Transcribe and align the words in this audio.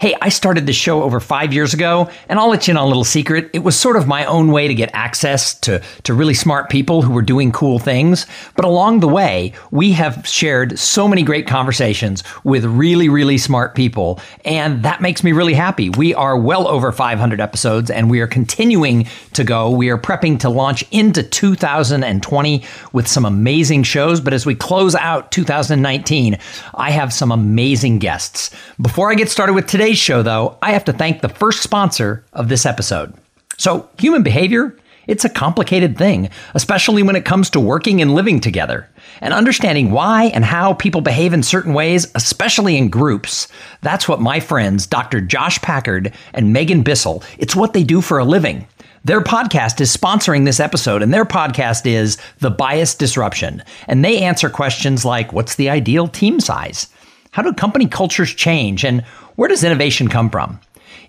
Hey, 0.00 0.14
I 0.20 0.28
started 0.28 0.66
this 0.66 0.76
show 0.76 1.02
over 1.02 1.20
five 1.20 1.52
years 1.52 1.74
ago, 1.74 2.08
and 2.28 2.38
I'll 2.38 2.48
let 2.48 2.66
you 2.66 2.72
in 2.72 2.76
on 2.76 2.84
a 2.84 2.86
little 2.86 3.04
secret. 3.04 3.50
It 3.52 3.60
was 3.60 3.78
sort 3.78 3.96
of 3.96 4.06
my 4.06 4.24
own 4.24 4.52
way 4.52 4.68
to 4.68 4.74
get 4.74 4.90
access 4.92 5.54
to, 5.60 5.82
to 6.04 6.14
really 6.14 6.34
smart 6.34 6.70
people 6.70 7.02
who 7.02 7.12
were 7.12 7.22
doing 7.22 7.52
cool 7.52 7.78
things. 7.78 8.26
But 8.56 8.64
along 8.64 9.00
the 9.00 9.08
way, 9.08 9.52
we 9.70 9.92
have 9.92 10.26
shared 10.26 10.78
so 10.78 11.08
many 11.08 11.22
great 11.22 11.46
conversations 11.46 12.22
with 12.44 12.64
really, 12.64 13.08
really 13.08 13.38
smart 13.38 13.74
people, 13.74 14.20
and 14.44 14.82
that 14.82 15.00
makes 15.00 15.22
me 15.22 15.32
really 15.32 15.54
happy. 15.54 15.90
We 15.90 16.14
are 16.14 16.38
well 16.38 16.66
over 16.68 16.92
500 16.92 17.40
episodes, 17.40 17.90
and 17.90 18.10
we 18.10 18.20
are 18.20 18.26
continuing 18.26 19.06
to 19.34 19.44
go. 19.44 19.70
We 19.70 19.90
are 19.90 19.98
prepping 19.98 20.40
to 20.40 20.48
launch 20.48 20.84
into 20.90 21.22
2020 21.22 22.64
with 22.92 23.06
some 23.06 23.24
amazing 23.24 23.82
shows. 23.82 24.20
But 24.20 24.32
as 24.32 24.46
we 24.46 24.54
close 24.54 24.94
out 24.94 25.30
2019, 25.32 26.38
I 26.74 26.90
have 26.90 27.12
some 27.12 27.32
amazing 27.32 27.98
guests. 27.98 28.50
Before 28.80 29.10
I 29.10 29.14
get 29.14 29.28
started 29.28 29.54
with 29.54 29.66
today's 29.70 29.98
show, 29.98 30.20
though, 30.20 30.58
I 30.60 30.72
have 30.72 30.84
to 30.86 30.92
thank 30.92 31.20
the 31.20 31.28
first 31.28 31.62
sponsor 31.62 32.24
of 32.32 32.48
this 32.48 32.66
episode. 32.66 33.14
So, 33.56 33.88
human 33.98 34.24
behavior, 34.24 34.76
it's 35.06 35.24
a 35.24 35.28
complicated 35.28 35.96
thing, 35.96 36.28
especially 36.54 37.04
when 37.04 37.14
it 37.14 37.24
comes 37.24 37.50
to 37.50 37.60
working 37.60 38.02
and 38.02 38.12
living 38.12 38.40
together. 38.40 38.88
And 39.20 39.32
understanding 39.32 39.92
why 39.92 40.24
and 40.24 40.44
how 40.44 40.74
people 40.74 41.02
behave 41.02 41.32
in 41.32 41.44
certain 41.44 41.72
ways, 41.72 42.10
especially 42.16 42.76
in 42.76 42.88
groups, 42.88 43.46
that's 43.80 44.08
what 44.08 44.20
my 44.20 44.40
friends, 44.40 44.88
Dr. 44.88 45.20
Josh 45.20 45.62
Packard 45.62 46.12
and 46.34 46.52
Megan 46.52 46.82
Bissell, 46.82 47.22
it's 47.38 47.54
what 47.54 47.72
they 47.72 47.84
do 47.84 48.00
for 48.00 48.18
a 48.18 48.24
living. 48.24 48.66
Their 49.04 49.20
podcast 49.20 49.80
is 49.80 49.96
sponsoring 49.96 50.46
this 50.46 50.58
episode, 50.58 51.00
and 51.00 51.14
their 51.14 51.24
podcast 51.24 51.86
is 51.86 52.18
The 52.40 52.50
Bias 52.50 52.96
Disruption. 52.96 53.62
And 53.86 54.04
they 54.04 54.18
answer 54.18 54.50
questions 54.50 55.04
like 55.04 55.32
what's 55.32 55.54
the 55.54 55.70
ideal 55.70 56.08
team 56.08 56.40
size? 56.40 56.88
How 57.32 57.42
do 57.42 57.52
company 57.52 57.86
cultures 57.86 58.34
change? 58.34 58.84
And 58.84 59.02
where 59.36 59.48
does 59.48 59.62
innovation 59.62 60.08
come 60.08 60.30
from? 60.30 60.58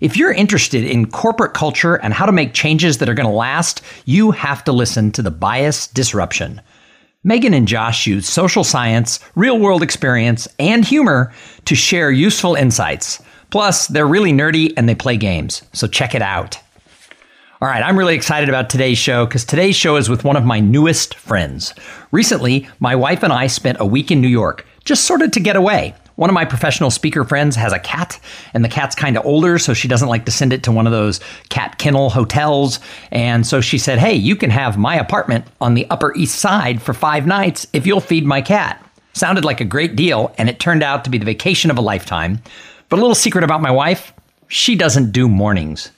If 0.00 0.16
you're 0.16 0.32
interested 0.32 0.84
in 0.84 1.10
corporate 1.10 1.52
culture 1.52 1.96
and 1.96 2.14
how 2.14 2.26
to 2.26 2.32
make 2.32 2.54
changes 2.54 2.98
that 2.98 3.08
are 3.08 3.14
going 3.14 3.28
to 3.28 3.32
last, 3.32 3.82
you 4.04 4.30
have 4.30 4.62
to 4.64 4.72
listen 4.72 5.10
to 5.12 5.22
The 5.22 5.32
Bias 5.32 5.88
Disruption. 5.88 6.60
Megan 7.24 7.54
and 7.54 7.66
Josh 7.66 8.06
use 8.06 8.28
social 8.28 8.62
science, 8.62 9.18
real 9.34 9.58
world 9.58 9.82
experience, 9.82 10.46
and 10.60 10.84
humor 10.84 11.32
to 11.64 11.74
share 11.74 12.10
useful 12.10 12.54
insights. 12.54 13.20
Plus, 13.50 13.88
they're 13.88 14.06
really 14.06 14.32
nerdy 14.32 14.72
and 14.76 14.88
they 14.88 14.94
play 14.94 15.16
games, 15.16 15.62
so 15.72 15.86
check 15.88 16.14
it 16.14 16.22
out. 16.22 16.56
All 17.60 17.68
right, 17.68 17.82
I'm 17.82 17.98
really 17.98 18.16
excited 18.16 18.48
about 18.48 18.70
today's 18.70 18.98
show 18.98 19.24
because 19.26 19.44
today's 19.44 19.76
show 19.76 19.96
is 19.96 20.08
with 20.08 20.24
one 20.24 20.36
of 20.36 20.44
my 20.44 20.58
newest 20.58 21.14
friends. 21.14 21.74
Recently, 22.10 22.68
my 22.80 22.96
wife 22.96 23.22
and 23.22 23.32
I 23.32 23.48
spent 23.48 23.78
a 23.80 23.86
week 23.86 24.10
in 24.10 24.20
New 24.20 24.28
York, 24.28 24.66
just 24.84 25.04
sort 25.04 25.22
of 25.22 25.30
to 25.32 25.40
get 25.40 25.54
away. 25.54 25.94
One 26.22 26.30
of 26.30 26.34
my 26.34 26.44
professional 26.44 26.92
speaker 26.92 27.24
friends 27.24 27.56
has 27.56 27.72
a 27.72 27.80
cat, 27.80 28.20
and 28.54 28.64
the 28.64 28.68
cat's 28.68 28.94
kind 28.94 29.16
of 29.16 29.26
older, 29.26 29.58
so 29.58 29.74
she 29.74 29.88
doesn't 29.88 30.06
like 30.06 30.24
to 30.26 30.30
send 30.30 30.52
it 30.52 30.62
to 30.62 30.70
one 30.70 30.86
of 30.86 30.92
those 30.92 31.18
cat 31.48 31.78
kennel 31.78 32.10
hotels. 32.10 32.78
And 33.10 33.44
so 33.44 33.60
she 33.60 33.76
said, 33.76 33.98
Hey, 33.98 34.14
you 34.14 34.36
can 34.36 34.48
have 34.50 34.78
my 34.78 34.94
apartment 34.94 35.46
on 35.60 35.74
the 35.74 35.84
Upper 35.90 36.14
East 36.14 36.36
Side 36.36 36.80
for 36.80 36.94
five 36.94 37.26
nights 37.26 37.66
if 37.72 37.88
you'll 37.88 37.98
feed 37.98 38.24
my 38.24 38.40
cat. 38.40 38.88
Sounded 39.14 39.44
like 39.44 39.60
a 39.60 39.64
great 39.64 39.96
deal, 39.96 40.32
and 40.38 40.48
it 40.48 40.60
turned 40.60 40.84
out 40.84 41.02
to 41.02 41.10
be 41.10 41.18
the 41.18 41.24
vacation 41.24 41.72
of 41.72 41.78
a 41.78 41.80
lifetime. 41.80 42.40
But 42.88 43.00
a 43.00 43.02
little 43.02 43.16
secret 43.16 43.42
about 43.42 43.60
my 43.60 43.72
wife 43.72 44.12
she 44.46 44.76
doesn't 44.76 45.10
do 45.10 45.28
mornings. 45.28 45.90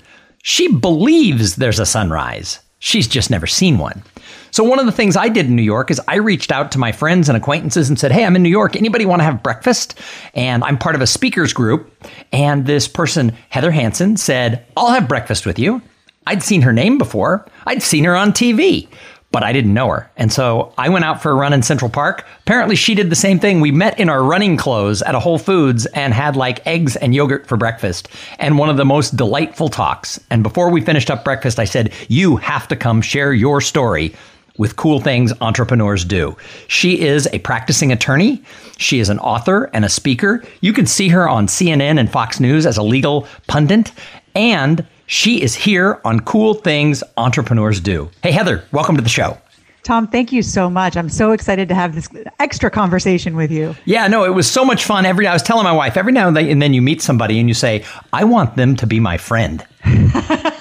She 0.42 0.72
believes 0.72 1.56
there's 1.56 1.80
a 1.80 1.84
sunrise. 1.84 2.60
She's 2.78 3.08
just 3.08 3.30
never 3.30 3.46
seen 3.46 3.76
one. 3.76 4.02
So 4.50 4.64
one 4.64 4.78
of 4.78 4.86
the 4.86 4.92
things 4.92 5.16
I 5.16 5.28
did 5.28 5.46
in 5.46 5.56
New 5.56 5.62
York 5.62 5.90
is 5.90 6.00
I 6.06 6.16
reached 6.16 6.52
out 6.52 6.72
to 6.72 6.78
my 6.78 6.92
friends 6.92 7.28
and 7.28 7.36
acquaintances 7.36 7.88
and 7.88 7.98
said, 7.98 8.12
"Hey, 8.12 8.24
I'm 8.24 8.36
in 8.36 8.42
New 8.42 8.48
York. 8.48 8.76
Anybody 8.76 9.06
want 9.06 9.20
to 9.20 9.24
have 9.24 9.42
breakfast?" 9.42 9.98
And 10.34 10.62
I'm 10.64 10.78
part 10.78 10.94
of 10.94 11.00
a 11.00 11.06
speakers 11.06 11.52
group, 11.52 11.90
and 12.32 12.66
this 12.66 12.88
person, 12.88 13.32
Heather 13.48 13.70
Hansen, 13.70 14.16
said, 14.16 14.64
"I'll 14.76 14.90
have 14.90 15.08
breakfast 15.08 15.46
with 15.46 15.58
you." 15.58 15.82
I'd 16.26 16.42
seen 16.42 16.62
her 16.62 16.72
name 16.72 16.96
before. 16.96 17.46
I'd 17.66 17.82
seen 17.82 18.04
her 18.04 18.16
on 18.16 18.32
TV 18.32 18.88
but 19.34 19.42
I 19.42 19.52
didn't 19.52 19.74
know 19.74 19.88
her. 19.88 20.08
And 20.16 20.32
so 20.32 20.72
I 20.78 20.88
went 20.88 21.04
out 21.04 21.20
for 21.20 21.32
a 21.32 21.34
run 21.34 21.52
in 21.52 21.64
Central 21.64 21.90
Park. 21.90 22.24
Apparently, 22.42 22.76
she 22.76 22.94
did 22.94 23.10
the 23.10 23.16
same 23.16 23.40
thing. 23.40 23.60
We 23.60 23.72
met 23.72 23.98
in 23.98 24.08
our 24.08 24.22
running 24.22 24.56
clothes 24.56 25.02
at 25.02 25.16
a 25.16 25.18
Whole 25.18 25.38
Foods 25.38 25.86
and 25.86 26.14
had 26.14 26.36
like 26.36 26.64
eggs 26.68 26.94
and 26.94 27.12
yogurt 27.12 27.48
for 27.48 27.56
breakfast 27.56 28.06
and 28.38 28.58
one 28.58 28.70
of 28.70 28.76
the 28.76 28.84
most 28.84 29.16
delightful 29.16 29.70
talks. 29.70 30.20
And 30.30 30.44
before 30.44 30.70
we 30.70 30.80
finished 30.80 31.10
up 31.10 31.24
breakfast, 31.24 31.58
I 31.58 31.64
said, 31.64 31.92
You 32.06 32.36
have 32.36 32.68
to 32.68 32.76
come 32.76 33.02
share 33.02 33.32
your 33.32 33.60
story 33.60 34.14
with 34.56 34.76
cool 34.76 35.00
things 35.00 35.32
entrepreneurs 35.40 36.04
do. 36.04 36.36
She 36.68 37.00
is 37.00 37.26
a 37.32 37.40
practicing 37.40 37.90
attorney. 37.90 38.40
She 38.78 39.00
is 39.00 39.08
an 39.08 39.18
author 39.18 39.68
and 39.74 39.84
a 39.84 39.88
speaker. 39.88 40.44
You 40.60 40.72
can 40.72 40.86
see 40.86 41.08
her 41.08 41.28
on 41.28 41.48
CNN 41.48 41.98
and 41.98 42.08
Fox 42.08 42.38
News 42.38 42.66
as 42.66 42.76
a 42.76 42.84
legal 42.84 43.26
pundit. 43.48 43.90
And 44.36 44.86
she 45.06 45.42
is 45.42 45.54
here 45.54 46.00
on 46.04 46.20
Cool 46.20 46.54
Things 46.54 47.02
Entrepreneurs 47.16 47.80
Do. 47.80 48.10
Hey, 48.22 48.32
Heather, 48.32 48.64
welcome 48.72 48.96
to 48.96 49.02
the 49.02 49.08
show. 49.08 49.38
Tom, 49.82 50.08
thank 50.08 50.32
you 50.32 50.42
so 50.42 50.70
much. 50.70 50.96
I'm 50.96 51.10
so 51.10 51.32
excited 51.32 51.68
to 51.68 51.74
have 51.74 51.94
this 51.94 52.08
extra 52.38 52.70
conversation 52.70 53.36
with 53.36 53.50
you. 53.50 53.74
Yeah, 53.84 54.06
no, 54.06 54.24
it 54.24 54.30
was 54.30 54.50
so 54.50 54.64
much 54.64 54.84
fun. 54.84 55.04
Every 55.04 55.26
I 55.26 55.34
was 55.34 55.42
telling 55.42 55.64
my 55.64 55.72
wife, 55.72 55.98
every 55.98 56.12
now 56.12 56.26
and 56.26 56.34
then, 56.34 56.48
and 56.48 56.62
then 56.62 56.72
you 56.72 56.80
meet 56.80 57.02
somebody 57.02 57.38
and 57.38 57.48
you 57.48 57.54
say, 57.54 57.84
"I 58.12 58.24
want 58.24 58.56
them 58.56 58.76
to 58.76 58.86
be 58.86 58.98
my 58.98 59.18
friend." 59.18 59.64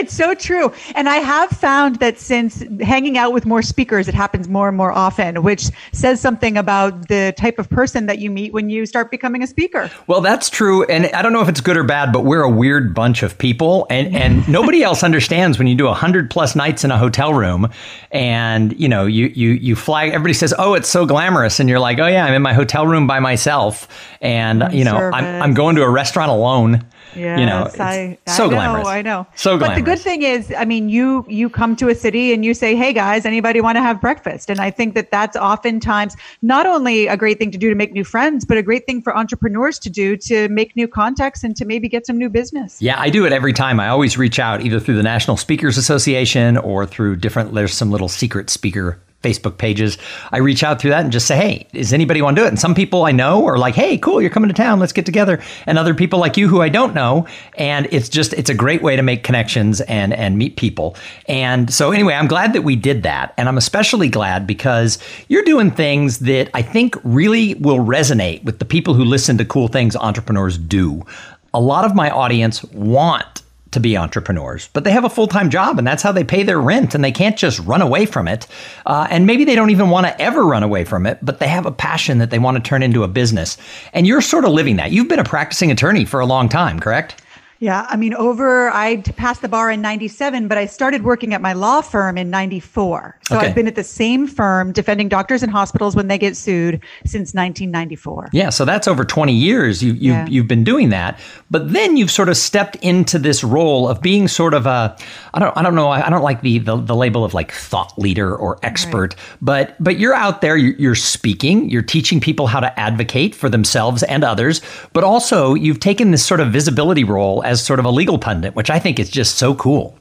it's 0.00 0.14
so 0.14 0.34
true. 0.34 0.72
And 0.94 1.08
I 1.08 1.16
have 1.16 1.50
found 1.50 1.96
that 1.96 2.18
since 2.18 2.64
hanging 2.80 3.18
out 3.18 3.32
with 3.32 3.44
more 3.44 3.62
speakers, 3.62 4.08
it 4.08 4.14
happens 4.14 4.48
more 4.48 4.66
and 4.66 4.76
more 4.76 4.90
often, 4.90 5.42
which 5.42 5.70
says 5.92 6.20
something 6.20 6.56
about 6.56 7.08
the 7.08 7.34
type 7.36 7.58
of 7.58 7.68
person 7.68 8.06
that 8.06 8.18
you 8.18 8.30
meet 8.30 8.52
when 8.52 8.70
you 8.70 8.86
start 8.86 9.10
becoming 9.10 9.42
a 9.42 9.46
speaker. 9.46 9.90
Well, 10.06 10.22
that's 10.22 10.48
true. 10.48 10.84
And 10.84 11.06
I 11.08 11.20
don't 11.20 11.34
know 11.34 11.42
if 11.42 11.48
it's 11.48 11.60
good 11.60 11.76
or 11.76 11.84
bad, 11.84 12.12
but 12.12 12.24
we're 12.24 12.42
a 12.42 12.50
weird 12.50 12.94
bunch 12.94 13.22
of 13.22 13.36
people. 13.36 13.86
And, 13.90 14.16
and 14.16 14.48
nobody 14.48 14.82
else 14.82 15.02
understands 15.02 15.58
when 15.58 15.68
you 15.68 15.74
do 15.74 15.84
100 15.84 16.30
plus 16.30 16.56
nights 16.56 16.82
in 16.82 16.90
a 16.90 16.98
hotel 16.98 17.34
room 17.34 17.68
and, 18.10 18.78
you 18.80 18.88
know, 18.88 19.04
you, 19.04 19.26
you, 19.26 19.50
you 19.50 19.76
fly, 19.76 20.06
everybody 20.06 20.34
says, 20.34 20.54
oh, 20.58 20.74
it's 20.74 20.88
so 20.88 21.04
glamorous. 21.04 21.60
And 21.60 21.68
you're 21.68 21.78
like, 21.78 21.98
oh, 21.98 22.06
yeah, 22.06 22.24
I'm 22.24 22.34
in 22.34 22.42
my 22.42 22.54
hotel 22.54 22.86
room 22.86 23.06
by 23.06 23.20
myself. 23.20 23.86
And, 24.22 24.72
you 24.72 24.84
know, 24.84 24.96
I'm, 24.96 25.42
I'm 25.42 25.54
going 25.54 25.76
to 25.76 25.82
a 25.82 25.90
restaurant 25.90 26.30
alone. 26.30 26.86
Yes, 27.14 27.40
you 27.40 27.46
know, 27.46 27.68
I, 27.84 28.18
I 28.26 28.30
so 28.30 28.44
know, 28.44 28.56
glamorous. 28.56 28.88
I 28.88 29.02
know. 29.02 29.26
So 29.34 29.58
glamorous. 29.58 29.78
But 29.78 29.84
the 29.84 29.90
good 29.90 29.98
thing 29.98 30.22
is, 30.22 30.52
I 30.56 30.64
mean, 30.64 30.88
you 30.88 31.24
you 31.28 31.48
come 31.50 31.76
to 31.76 31.88
a 31.88 31.94
city 31.94 32.32
and 32.32 32.44
you 32.44 32.54
say, 32.54 32.76
"Hey 32.76 32.92
guys, 32.92 33.24
anybody 33.24 33.60
want 33.60 33.76
to 33.76 33.82
have 33.82 34.00
breakfast?" 34.00 34.50
And 34.50 34.60
I 34.60 34.70
think 34.70 34.94
that 34.94 35.10
that's 35.10 35.36
oftentimes 35.36 36.16
not 36.42 36.66
only 36.66 37.06
a 37.06 37.16
great 37.16 37.38
thing 37.38 37.50
to 37.50 37.58
do 37.58 37.68
to 37.68 37.74
make 37.74 37.92
new 37.92 38.04
friends, 38.04 38.44
but 38.44 38.56
a 38.56 38.62
great 38.62 38.86
thing 38.86 39.02
for 39.02 39.16
entrepreneurs 39.16 39.78
to 39.80 39.90
do 39.90 40.16
to 40.16 40.48
make 40.48 40.76
new 40.76 40.88
contacts 40.88 41.44
and 41.44 41.56
to 41.56 41.64
maybe 41.64 41.88
get 41.88 42.06
some 42.06 42.18
new 42.18 42.28
business. 42.28 42.80
Yeah, 42.80 42.98
I 42.98 43.10
do 43.10 43.26
it 43.26 43.32
every 43.32 43.52
time. 43.52 43.80
I 43.80 43.88
always 43.88 44.16
reach 44.16 44.38
out 44.38 44.62
either 44.62 44.80
through 44.80 44.96
the 44.96 45.02
National 45.02 45.36
Speakers 45.36 45.76
Association 45.76 46.56
or 46.56 46.86
through 46.86 47.16
different. 47.16 47.54
There's 47.54 47.74
some 47.74 47.90
little 47.90 48.08
secret 48.08 48.50
speaker 48.50 48.98
Facebook 49.22 49.58
pages, 49.58 49.98
I 50.32 50.38
reach 50.38 50.62
out 50.62 50.80
through 50.80 50.90
that 50.90 51.02
and 51.02 51.12
just 51.12 51.26
say, 51.26 51.36
hey, 51.36 51.66
does 51.72 51.92
anybody 51.92 52.22
want 52.22 52.36
to 52.36 52.42
do 52.42 52.46
it? 52.46 52.48
And 52.48 52.58
some 52.58 52.74
people 52.74 53.04
I 53.04 53.12
know 53.12 53.44
are 53.46 53.58
like, 53.58 53.74
hey, 53.74 53.98
cool, 53.98 54.20
you're 54.20 54.30
coming 54.30 54.48
to 54.48 54.54
town, 54.54 54.80
let's 54.80 54.92
get 54.92 55.04
together. 55.04 55.42
And 55.66 55.78
other 55.78 55.94
people 55.94 56.18
like 56.18 56.36
you 56.36 56.48
who 56.48 56.62
I 56.62 56.70
don't 56.70 56.94
know. 56.94 57.26
And 57.56 57.86
it's 57.90 58.08
just, 58.08 58.32
it's 58.32 58.48
a 58.48 58.54
great 58.54 58.82
way 58.82 58.96
to 58.96 59.02
make 59.02 59.22
connections 59.22 59.82
and, 59.82 60.14
and 60.14 60.38
meet 60.38 60.56
people. 60.56 60.96
And 61.26 61.72
so 61.72 61.92
anyway, 61.92 62.14
I'm 62.14 62.28
glad 62.28 62.54
that 62.54 62.62
we 62.62 62.76
did 62.76 63.02
that. 63.02 63.34
And 63.36 63.48
I'm 63.48 63.58
especially 63.58 64.08
glad 64.08 64.46
because 64.46 64.98
you're 65.28 65.44
doing 65.44 65.70
things 65.70 66.20
that 66.20 66.50
I 66.54 66.62
think 66.62 66.96
really 67.04 67.54
will 67.54 67.78
resonate 67.78 68.42
with 68.44 68.58
the 68.58 68.64
people 68.64 68.94
who 68.94 69.04
listen 69.04 69.36
to 69.38 69.44
cool 69.44 69.68
things 69.68 69.96
entrepreneurs 69.96 70.56
do. 70.56 71.04
A 71.52 71.60
lot 71.60 71.84
of 71.84 71.94
my 71.94 72.10
audience 72.10 72.62
want 72.64 73.39
to 73.72 73.80
be 73.80 73.96
entrepreneurs, 73.96 74.68
but 74.72 74.84
they 74.84 74.90
have 74.90 75.04
a 75.04 75.10
full 75.10 75.26
time 75.26 75.50
job 75.50 75.78
and 75.78 75.86
that's 75.86 76.02
how 76.02 76.12
they 76.12 76.24
pay 76.24 76.42
their 76.42 76.60
rent 76.60 76.94
and 76.94 77.04
they 77.04 77.12
can't 77.12 77.36
just 77.36 77.58
run 77.60 77.82
away 77.82 78.06
from 78.06 78.28
it. 78.28 78.46
Uh, 78.86 79.06
and 79.10 79.26
maybe 79.26 79.44
they 79.44 79.54
don't 79.54 79.70
even 79.70 79.90
want 79.90 80.06
to 80.06 80.20
ever 80.20 80.44
run 80.44 80.62
away 80.62 80.84
from 80.84 81.06
it, 81.06 81.18
but 81.22 81.38
they 81.38 81.48
have 81.48 81.66
a 81.66 81.72
passion 81.72 82.18
that 82.18 82.30
they 82.30 82.38
want 82.38 82.56
to 82.56 82.68
turn 82.68 82.82
into 82.82 83.04
a 83.04 83.08
business. 83.08 83.56
And 83.92 84.06
you're 84.06 84.20
sort 84.20 84.44
of 84.44 84.52
living 84.52 84.76
that. 84.76 84.90
You've 84.92 85.08
been 85.08 85.18
a 85.18 85.24
practicing 85.24 85.70
attorney 85.70 86.04
for 86.04 86.20
a 86.20 86.26
long 86.26 86.48
time, 86.48 86.80
correct? 86.80 87.22
Yeah, 87.62 87.86
I 87.90 87.96
mean, 87.96 88.14
over, 88.14 88.70
I 88.70 89.02
passed 89.02 89.42
the 89.42 89.48
bar 89.48 89.70
in 89.70 89.82
97, 89.82 90.48
but 90.48 90.56
I 90.56 90.64
started 90.64 91.04
working 91.04 91.34
at 91.34 91.42
my 91.42 91.52
law 91.52 91.82
firm 91.82 92.16
in 92.16 92.30
94. 92.30 93.18
So 93.24 93.36
Okay. 93.36 93.48
I've 93.48 93.54
been 93.54 93.66
at 93.66 93.74
the 93.74 93.84
same 93.84 94.26
firm 94.26 94.72
defending 94.72 95.10
doctors 95.10 95.42
and 95.42 95.52
hospitals 95.52 95.94
when 95.94 96.08
they 96.08 96.16
get 96.16 96.38
sued 96.38 96.80
since 97.04 97.34
1994. 97.34 98.30
Yeah, 98.32 98.48
so 98.48 98.64
that's 98.64 98.88
over 98.88 99.04
20 99.04 99.34
years 99.34 99.82
you, 99.82 99.92
you've, 99.92 100.00
Yeah. 100.02 100.26
you've 100.26 100.48
been 100.48 100.64
doing 100.64 100.88
that. 100.88 101.20
But 101.50 101.74
then 101.74 101.98
you've 101.98 102.10
sort 102.10 102.30
of 102.30 102.38
stepped 102.38 102.76
into 102.76 103.18
this 103.18 103.44
role 103.44 103.86
of 103.90 104.00
being 104.00 104.26
sort 104.26 104.54
of 104.54 104.64
a, 104.64 104.96
I 105.34 105.38
don't, 105.38 105.54
I 105.54 105.62
don't 105.62 105.74
know, 105.74 105.90
I 105.90 106.08
don't 106.08 106.22
like 106.22 106.40
the, 106.40 106.60
the, 106.60 106.76
the 106.76 106.96
label 106.96 107.26
of 107.26 107.34
like 107.34 107.52
thought 107.52 107.92
leader 107.98 108.34
or 108.34 108.58
expert, 108.62 109.14
but, 109.42 109.76
but 109.78 109.98
you're 109.98 110.14
out 110.14 110.40
there, 110.40 110.56
you're 110.56 110.94
speaking, 110.94 111.68
you're 111.68 111.82
teaching 111.82 112.20
people 112.20 112.46
how 112.46 112.60
to 112.60 112.80
advocate 112.80 113.34
for 113.34 113.50
themselves 113.50 114.02
and 114.04 114.24
others, 114.24 114.62
but 114.94 115.04
also 115.04 115.52
you've 115.52 115.80
taken 115.80 116.10
this 116.10 116.24
sort 116.24 116.40
of 116.40 116.50
visibility 116.50 117.04
role 117.04 117.42
as 117.50 117.60
sort 117.60 117.80
of 117.80 117.84
a 117.84 117.90
legal 117.90 118.16
pundit, 118.16 118.54
which 118.54 118.70
I 118.70 118.78
think 118.78 119.00
is 119.00 119.10
just 119.10 119.36
so 119.36 119.56
cool. 119.56 119.98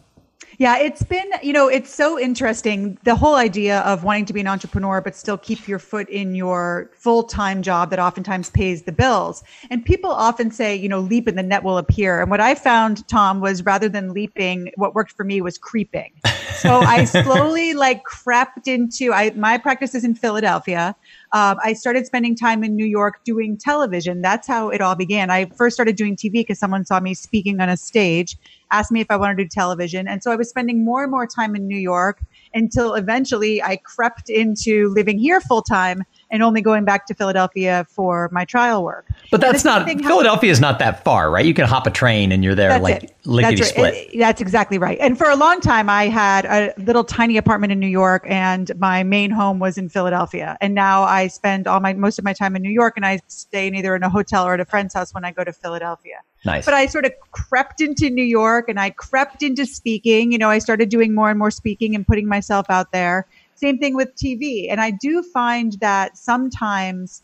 Yeah, 0.59 0.77
it's 0.77 1.03
been, 1.03 1.31
you 1.41 1.53
know, 1.53 1.69
it's 1.69 1.89
so 1.89 2.19
interesting. 2.19 2.97
The 3.03 3.15
whole 3.15 3.35
idea 3.35 3.79
of 3.79 4.03
wanting 4.03 4.25
to 4.25 4.33
be 4.33 4.41
an 4.41 4.47
entrepreneur, 4.47 5.00
but 5.00 5.15
still 5.15 5.38
keep 5.38 5.69
your 5.69 5.79
foot 5.79 6.09
in 6.09 6.35
your 6.35 6.91
full 6.94 7.23
time 7.23 7.61
job 7.61 7.91
that 7.91 8.00
oftentimes 8.00 8.50
pays 8.50 8.83
the 8.83 8.91
bills. 8.91 9.41
And 9.69 9.85
people 9.85 10.11
often 10.11 10.51
say, 10.51 10.75
you 10.75 10.89
know, 10.89 11.00
leap 11.00 11.27
and 11.27 11.38
the 11.38 11.44
net 11.44 11.63
will 11.63 11.77
appear. 11.77 12.19
And 12.19 12.29
what 12.29 12.41
I 12.41 12.56
found, 12.56 13.07
Tom, 13.07 13.39
was 13.39 13.65
rather 13.65 13.88
than 13.88 14.13
leaping, 14.13 14.69
what 14.75 14.94
worked 14.94 15.13
for 15.13 15.23
me 15.23 15.39
was 15.39 15.57
creeping. 15.57 16.11
So 16.56 16.79
I 16.81 17.06
slowly 17.23 17.73
like 17.73 18.03
crept 18.03 18.67
into, 18.67 19.13
I, 19.13 19.29
my 19.38 19.57
practice 19.57 19.95
is 19.95 20.03
in 20.03 20.13
Philadelphia. 20.13 20.94
Um, 21.31 21.57
I 21.63 21.71
started 21.71 22.06
spending 22.06 22.35
time 22.35 22.65
in 22.65 22.75
New 22.75 22.85
York 22.85 23.23
doing 23.23 23.56
television. 23.56 24.21
That's 24.21 24.45
how 24.45 24.69
it 24.69 24.81
all 24.81 24.95
began. 24.95 25.29
I 25.29 25.45
first 25.45 25.75
started 25.75 25.95
doing 25.95 26.17
TV 26.17 26.33
because 26.33 26.59
someone 26.59 26.83
saw 26.83 27.00
me 27.00 27.13
speaking 27.13 27.61
on 27.61 27.69
a 27.69 27.77
stage, 27.77 28.38
asked 28.71 28.92
me 28.92 29.01
if 29.01 29.07
I 29.10 29.18
wanted 29.18 29.38
to 29.38 29.44
do 29.44 29.50
television. 29.50 30.07
And 30.07 30.24
so 30.24 30.31
I 30.31 30.36
was 30.36 30.50
spending 30.50 30.83
more 30.86 31.04
and 31.04 31.12
more 31.12 31.27
time 31.27 31.56
in 31.56 31.68
New 31.68 31.77
York 31.77 32.21
until 32.54 32.94
eventually 32.94 33.62
I 33.62 33.77
crept 33.77 34.30
into 34.30 34.89
living 34.89 35.18
here 35.18 35.42
full 35.42 35.62
time 35.62 36.04
and 36.31 36.43
only 36.43 36.61
going 36.61 36.85
back 36.85 37.05
to 37.07 37.13
Philadelphia 37.13 37.85
for 37.89 38.29
my 38.31 38.45
trial 38.45 38.83
work. 38.83 39.07
But 39.31 39.41
that's 39.41 39.63
not, 39.63 39.87
Philadelphia 39.87 40.51
is 40.51 40.59
not 40.59 40.79
that 40.79 41.03
far, 41.03 41.31
right? 41.31 41.45
You 41.45 41.53
can 41.53 41.65
hop 41.65 41.87
a 41.87 41.91
train 41.91 42.31
and 42.31 42.43
you're 42.43 42.55
there 42.55 42.79
like 42.79 43.15
lickety 43.25 43.55
That's 43.55 43.69
split. 43.69 43.93
right. 43.93 44.09
It- 44.13 44.19
that's 44.19 44.41
exactly 44.41 44.77
right. 44.77 44.97
And 44.99 45.17
for 45.17 45.29
a 45.29 45.35
long 45.35 45.59
time, 45.61 45.89
I 45.89 46.07
had 46.07 46.45
a 46.45 46.73
little 46.81 47.03
tiny 47.03 47.37
apartment 47.37 47.71
in 47.71 47.79
New 47.79 47.87
York, 47.87 48.23
and 48.27 48.71
my 48.79 49.01
main 49.03 49.31
home 49.31 49.59
was 49.59 49.77
in 49.77 49.89
Philadelphia. 49.89 50.57
And 50.61 50.75
now 50.75 51.03
I 51.03 51.27
spend 51.27 51.67
all 51.67 51.79
my 51.79 51.93
most 51.93 52.19
of 52.19 52.25
my 52.25 52.33
time 52.33 52.55
in 52.55 52.61
New 52.61 52.69
York, 52.71 52.93
and 52.95 53.05
I 53.05 53.19
stay 53.27 53.67
in 53.67 53.75
either 53.75 53.95
in 53.95 54.03
a 54.03 54.09
hotel 54.09 54.45
or 54.45 54.53
at 54.53 54.59
a 54.59 54.65
friend's 54.65 54.93
house 54.93 55.13
when 55.13 55.25
I 55.25 55.31
go 55.31 55.43
to 55.43 55.53
Philadelphia. 55.53 56.15
Nice. 56.45 56.65
But 56.65 56.73
I 56.73 56.85
sort 56.85 57.05
of 57.05 57.11
crept 57.31 57.81
into 57.81 58.09
New 58.09 58.23
York, 58.23 58.69
and 58.69 58.79
I 58.79 58.91
crept 58.91 59.41
into 59.41 59.65
speaking. 59.65 60.31
You 60.31 60.37
know, 60.37 60.49
I 60.49 60.59
started 60.59 60.89
doing 60.89 61.13
more 61.15 61.29
and 61.29 61.39
more 61.39 61.51
speaking 61.51 61.95
and 61.95 62.05
putting 62.05 62.27
myself 62.27 62.69
out 62.69 62.91
there. 62.91 63.25
Same 63.59 63.77
thing 63.77 63.95
with 63.95 64.15
TV, 64.15 64.71
and 64.71 64.79
I 64.79 64.91
do 64.91 65.21
find 65.21 65.73
that 65.81 66.17
sometimes 66.17 67.23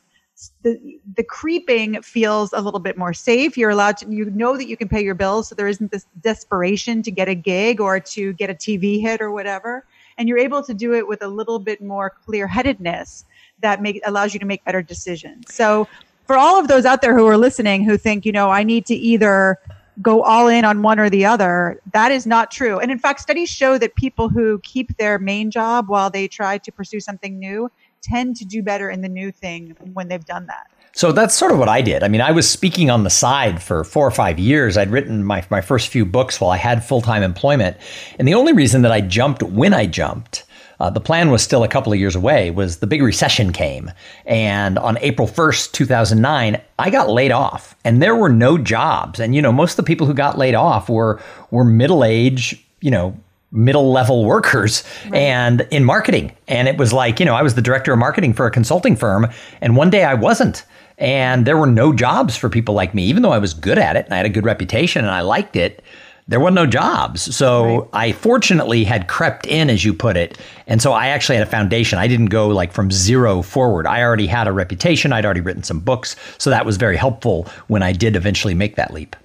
the 0.64 1.00
the 1.16 1.24
creeping 1.24 2.02
feels 2.02 2.52
a 2.52 2.60
little 2.60 2.82
bit 2.82 2.98
more 2.98 3.14
safe. 3.14 3.58
You're 3.58 3.70
allowed 3.70 3.96
to 3.98 4.10
you 4.10 4.30
know 4.32 4.58
that 4.58 4.68
you 4.68 4.76
can 4.76 4.90
pay 4.90 5.02
your 5.02 5.16
bills, 5.16 5.48
so 5.48 5.56
there 5.56 5.68
isn't 5.68 5.92
this 5.92 6.06
desperation 6.22 7.02
to 7.04 7.12
get 7.12 7.30
a 7.30 7.36
gig 7.36 7.80
or 7.80 8.02
to 8.02 8.34
get 8.34 8.50
a 8.50 8.54
TV 8.54 9.02
hit 9.02 9.22
or 9.22 9.32
whatever. 9.32 9.86
And 10.18 10.28
you're 10.28 10.38
able 10.38 10.62
to 10.64 10.74
do 10.74 10.94
it 10.94 11.08
with 11.08 11.22
a 11.24 11.28
little 11.28 11.60
bit 11.60 11.82
more 11.82 12.10
clear 12.26 12.48
headedness 12.48 13.26
that 13.62 13.82
make 13.82 14.02
allows 14.06 14.34
you 14.34 14.40
to 14.42 14.46
make 14.46 14.64
better 14.66 14.82
decisions. 14.82 15.54
So 15.54 15.88
for 16.26 16.38
all 16.38 16.60
of 16.60 16.68
those 16.68 16.86
out 16.86 17.02
there 17.02 17.18
who 17.18 17.26
are 17.28 17.38
listening 17.38 17.84
who 17.86 17.98
think, 17.98 18.26
you 18.26 18.32
know, 18.32 18.50
I 18.50 18.64
need 18.64 18.86
to 18.88 18.96
either 18.96 19.58
go 20.02 20.22
all 20.22 20.48
in 20.48 20.66
on 20.66 20.82
one 20.82 21.00
or 21.00 21.10
the 21.10 21.26
other, 21.26 21.80
that 21.94 22.12
is 22.12 22.26
not 22.26 22.52
true. 22.52 22.80
And 22.80 22.92
in 22.92 23.00
fact, 23.00 23.22
studies 23.22 23.50
show 23.50 23.78
that 23.78 23.96
people 23.96 24.30
who 24.30 24.60
keep 24.60 24.98
their 24.98 25.20
main 25.20 25.52
job 25.52 25.90
while 25.90 26.10
they 26.10 26.28
try 26.28 26.58
to 26.58 26.72
pursue 26.72 27.00
something 27.00 27.40
new 27.40 27.72
tend 28.02 28.36
to 28.38 28.46
do 28.46 28.62
better 28.62 28.90
in 28.90 29.02
the 29.02 29.10
new 29.10 29.32
thing 29.32 29.76
when 29.94 30.08
they've 30.08 30.26
done 30.26 30.46
that. 30.48 30.68
So 30.94 31.12
that's 31.12 31.36
sort 31.36 31.52
of 31.52 31.60
what 31.60 31.68
I 31.68 31.82
did. 31.82 32.04
I 32.04 32.08
mean, 32.08 32.22
I 32.22 32.32
was 32.32 32.50
speaking 32.50 32.90
on 32.90 33.04
the 33.04 33.10
side 33.10 33.62
for 33.62 33.84
four 33.84 34.08
or 34.08 34.12
five 34.12 34.40
years. 34.40 34.78
I'd 34.78 34.90
written 34.90 35.26
my, 35.26 35.46
my 35.50 35.60
first 35.60 35.90
few 35.90 36.06
books 36.06 36.40
while 36.40 36.52
I 36.52 36.58
had 36.58 36.86
full 36.86 37.02
time 37.02 37.22
employment. 37.22 37.76
And 38.18 38.26
the 38.26 38.34
only 38.34 38.54
reason 38.54 38.82
that 38.84 38.94
I 38.94 39.02
jumped 39.02 39.44
when 39.44 39.74
I 39.74 39.88
jumped, 39.88 40.45
uh, 40.80 40.90
the 40.90 41.00
plan 41.00 41.32
was 41.32 41.42
still 41.42 41.64
a 41.64 41.68
couple 41.68 41.94
of 41.94 42.00
years 42.00 42.16
away, 42.16 42.52
was 42.52 42.78
the 42.78 42.88
big 42.88 43.02
recession 43.02 43.54
came. 43.54 43.92
And 44.26 44.78
on 44.78 44.98
April 45.00 45.28
1st, 45.28 45.72
2009, 45.72 46.62
I 46.80 46.90
got 46.90 47.10
laid 47.10 47.32
off 47.32 47.76
and 47.84 48.02
there 48.02 48.16
were 48.16 48.30
no 48.30 48.58
jobs. 48.58 49.20
And, 49.20 49.36
you 49.36 49.42
know, 49.42 49.52
most 49.52 49.72
of 49.72 49.78
the 49.78 49.84
people 49.84 50.08
who 50.08 50.14
got 50.14 50.38
laid 50.38 50.56
off 50.56 50.90
were, 50.90 51.22
were 51.52 51.64
middle 51.64 52.04
age, 52.04 52.64
you 52.82 52.92
know, 52.92 53.18
middle 53.52 53.92
level 53.92 54.26
workers 54.26 54.84
and 55.14 55.62
in 55.72 55.86
marketing. 55.86 56.36
And 56.48 56.68
it 56.68 56.78
was 56.78 56.92
like, 56.92 57.20
you 57.20 57.26
know, 57.26 57.36
I 57.36 57.42
was 57.42 57.56
the 57.56 57.62
director 57.62 57.94
of 57.94 58.00
marketing 58.00 58.34
for 58.34 58.46
a 58.46 58.52
consulting 58.52 58.96
firm. 58.96 59.28
And 59.62 59.78
one 59.78 59.90
day 59.90 60.04
I 60.04 60.14
wasn't. 60.14 60.66
And 60.98 61.46
there 61.46 61.58
were 61.58 61.68
no 61.68 61.94
jobs 61.94 62.36
for 62.36 62.50
people 62.50 62.76
like 62.76 62.94
me, 62.94 63.04
even 63.06 63.22
though 63.22 63.32
I 63.32 63.38
was 63.38 63.54
good 63.54 63.78
at 63.78 63.96
it 63.96 64.06
and 64.06 64.14
I 64.14 64.18
had 64.18 64.26
a 64.26 64.30
good 64.30 64.46
reputation 64.46 65.04
and 65.04 65.14
I 65.14 65.22
liked 65.22 65.56
it. 65.56 65.84
There 66.28 66.40
were 66.40 66.50
no 66.50 66.66
jobs. 66.66 67.36
So 67.36 67.88
I 67.94 68.12
fortunately 68.12 68.84
had 68.84 69.08
crept 69.08 69.46
in, 69.46 69.70
as 69.70 69.86
you 69.86 69.94
put 69.94 70.18
it. 70.18 70.40
And 70.66 70.82
so 70.82 70.92
I 70.92 71.08
actually 71.08 71.38
had 71.38 71.48
a 71.48 71.50
foundation. 71.50 72.00
I 72.00 72.08
didn't 72.08 72.28
go 72.28 72.48
like 72.48 72.72
from 72.72 72.90
zero 72.92 73.44
forward. 73.44 73.86
I 73.86 74.02
already 74.02 74.26
had 74.26 74.48
a 74.48 74.52
reputation. 74.52 75.14
I'd 75.14 75.24
already 75.24 75.42
written 75.42 75.62
some 75.62 75.80
books. 75.80 76.16
So 76.40 76.50
that 76.50 76.66
was 76.66 76.78
very 76.78 76.98
helpful 76.98 77.48
when 77.68 77.84
I 77.84 77.92
did 77.92 78.16
eventually 78.16 78.56
make 78.56 78.76
that 78.76 78.92
leap. 78.92 79.16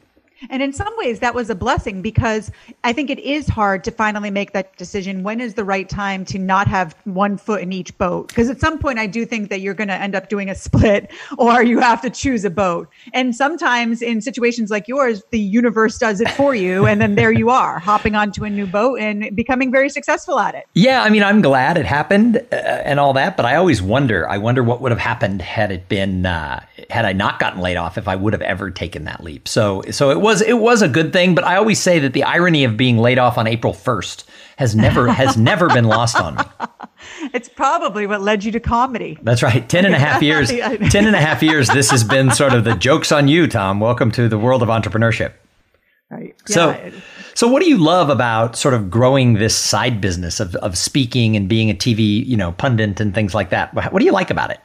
And 0.48 0.62
in 0.62 0.72
some 0.72 0.92
ways, 0.96 1.20
that 1.20 1.34
was 1.34 1.50
a 1.50 1.54
blessing 1.54 2.00
because 2.00 2.50
I 2.84 2.92
think 2.92 3.10
it 3.10 3.18
is 3.18 3.48
hard 3.48 3.84
to 3.84 3.90
finally 3.90 4.30
make 4.30 4.52
that 4.52 4.76
decision. 4.76 5.22
When 5.22 5.40
is 5.40 5.54
the 5.54 5.64
right 5.64 5.88
time 5.88 6.24
to 6.26 6.38
not 6.38 6.66
have 6.68 6.96
one 7.04 7.36
foot 7.36 7.60
in 7.60 7.72
each 7.72 7.96
boat? 7.98 8.28
Because 8.28 8.48
at 8.48 8.60
some 8.60 8.78
point, 8.78 8.98
I 8.98 9.06
do 9.06 9.26
think 9.26 9.50
that 9.50 9.60
you're 9.60 9.74
going 9.74 9.88
to 9.88 9.94
end 9.94 10.14
up 10.14 10.28
doing 10.28 10.48
a 10.48 10.54
split 10.70 11.10
or 11.36 11.62
you 11.62 11.80
have 11.80 12.00
to 12.02 12.10
choose 12.10 12.44
a 12.44 12.50
boat. 12.50 12.88
And 13.12 13.34
sometimes 13.34 14.00
in 14.00 14.20
situations 14.20 14.70
like 14.70 14.88
yours, 14.88 15.22
the 15.30 15.38
universe 15.38 15.98
does 15.98 16.20
it 16.20 16.30
for 16.30 16.54
you. 16.54 16.86
And 16.86 17.00
then 17.00 17.14
there 17.16 17.32
you 17.32 17.50
are, 17.50 17.78
hopping 17.78 18.14
onto 18.14 18.44
a 18.44 18.50
new 18.50 18.66
boat 18.66 19.00
and 19.00 19.34
becoming 19.36 19.70
very 19.70 19.90
successful 19.90 20.38
at 20.38 20.54
it. 20.54 20.66
Yeah, 20.74 21.02
I 21.02 21.10
mean, 21.10 21.22
I'm 21.22 21.42
glad 21.42 21.76
it 21.76 21.86
happened 21.86 22.36
uh, 22.52 22.54
and 22.54 22.98
all 22.98 23.12
that, 23.14 23.36
but 23.36 23.46
I 23.46 23.56
always 23.56 23.82
wonder. 23.82 24.28
I 24.28 24.38
wonder 24.38 24.62
what 24.62 24.80
would 24.80 24.92
have 24.92 25.00
happened 25.00 25.42
had 25.42 25.70
it 25.70 25.88
been 25.88 26.26
uh, 26.26 26.64
had 26.90 27.04
I 27.04 27.12
not 27.12 27.38
gotten 27.38 27.60
laid 27.60 27.76
off. 27.76 27.96
If 27.96 28.08
I 28.08 28.16
would 28.16 28.32
have 28.32 28.42
ever 28.42 28.70
taken 28.70 29.04
that 29.04 29.22
leap. 29.22 29.48
So, 29.48 29.82
so 29.90 30.10
it 30.10 30.20
was 30.20 30.42
it 30.42 30.58
was 30.58 30.82
a 30.82 30.88
good 30.88 31.12
thing. 31.12 31.34
But 31.34 31.44
I 31.44 31.56
always 31.56 31.78
say 31.78 31.98
that 32.00 32.12
the 32.12 32.24
irony 32.24 32.64
of 32.64 32.76
being 32.76 32.98
laid 32.98 33.18
off 33.18 33.38
on 33.38 33.46
April 33.46 33.72
1st 33.72 34.24
has 34.56 34.74
never 34.74 35.08
has 35.08 35.36
never 35.38 35.68
been 35.68 35.84
lost 35.84 36.16
on 36.20 36.36
me. 36.36 36.42
It's 37.32 37.48
probably 37.48 38.06
what 38.06 38.20
led 38.20 38.44
you 38.44 38.52
to 38.52 38.60
comedy. 38.60 39.18
That's 39.22 39.42
right. 39.42 39.66
Ten 39.68 39.84
and 39.84 39.94
a 39.94 39.98
half 39.98 40.22
years. 40.30 40.52
Yeah. 40.52 40.76
Ten 40.90 41.06
and 41.06 41.16
a 41.16 41.20
half 41.20 41.42
years. 41.42 41.68
This 41.68 41.90
has 41.90 42.04
been 42.04 42.30
sort 42.30 42.52
of 42.52 42.64
the 42.64 42.74
jokes 42.74 43.12
on 43.12 43.28
you, 43.28 43.46
Tom. 43.46 43.80
Welcome 43.80 44.10
to 44.12 44.28
the 44.28 44.38
world 44.38 44.62
of 44.62 44.68
entrepreneurship. 44.68 45.32
Right. 46.10 46.34
So, 46.46 46.92
so 47.34 47.46
what 47.46 47.62
do 47.62 47.68
you 47.68 47.78
love 47.78 48.10
about 48.10 48.56
sort 48.56 48.74
of 48.74 48.90
growing 48.90 49.34
this 49.34 49.56
side 49.56 50.00
business 50.00 50.40
of, 50.40 50.56
of 50.56 50.76
speaking 50.76 51.36
and 51.36 51.48
being 51.48 51.70
a 51.70 51.74
TV, 51.74 52.26
you 52.26 52.36
know, 52.36 52.50
pundit 52.50 53.00
and 53.00 53.14
things 53.14 53.32
like 53.32 53.50
that? 53.50 53.72
What 53.74 53.98
do 54.00 54.04
you 54.04 54.10
like 54.10 54.30
about 54.30 54.50
it? 54.50 54.58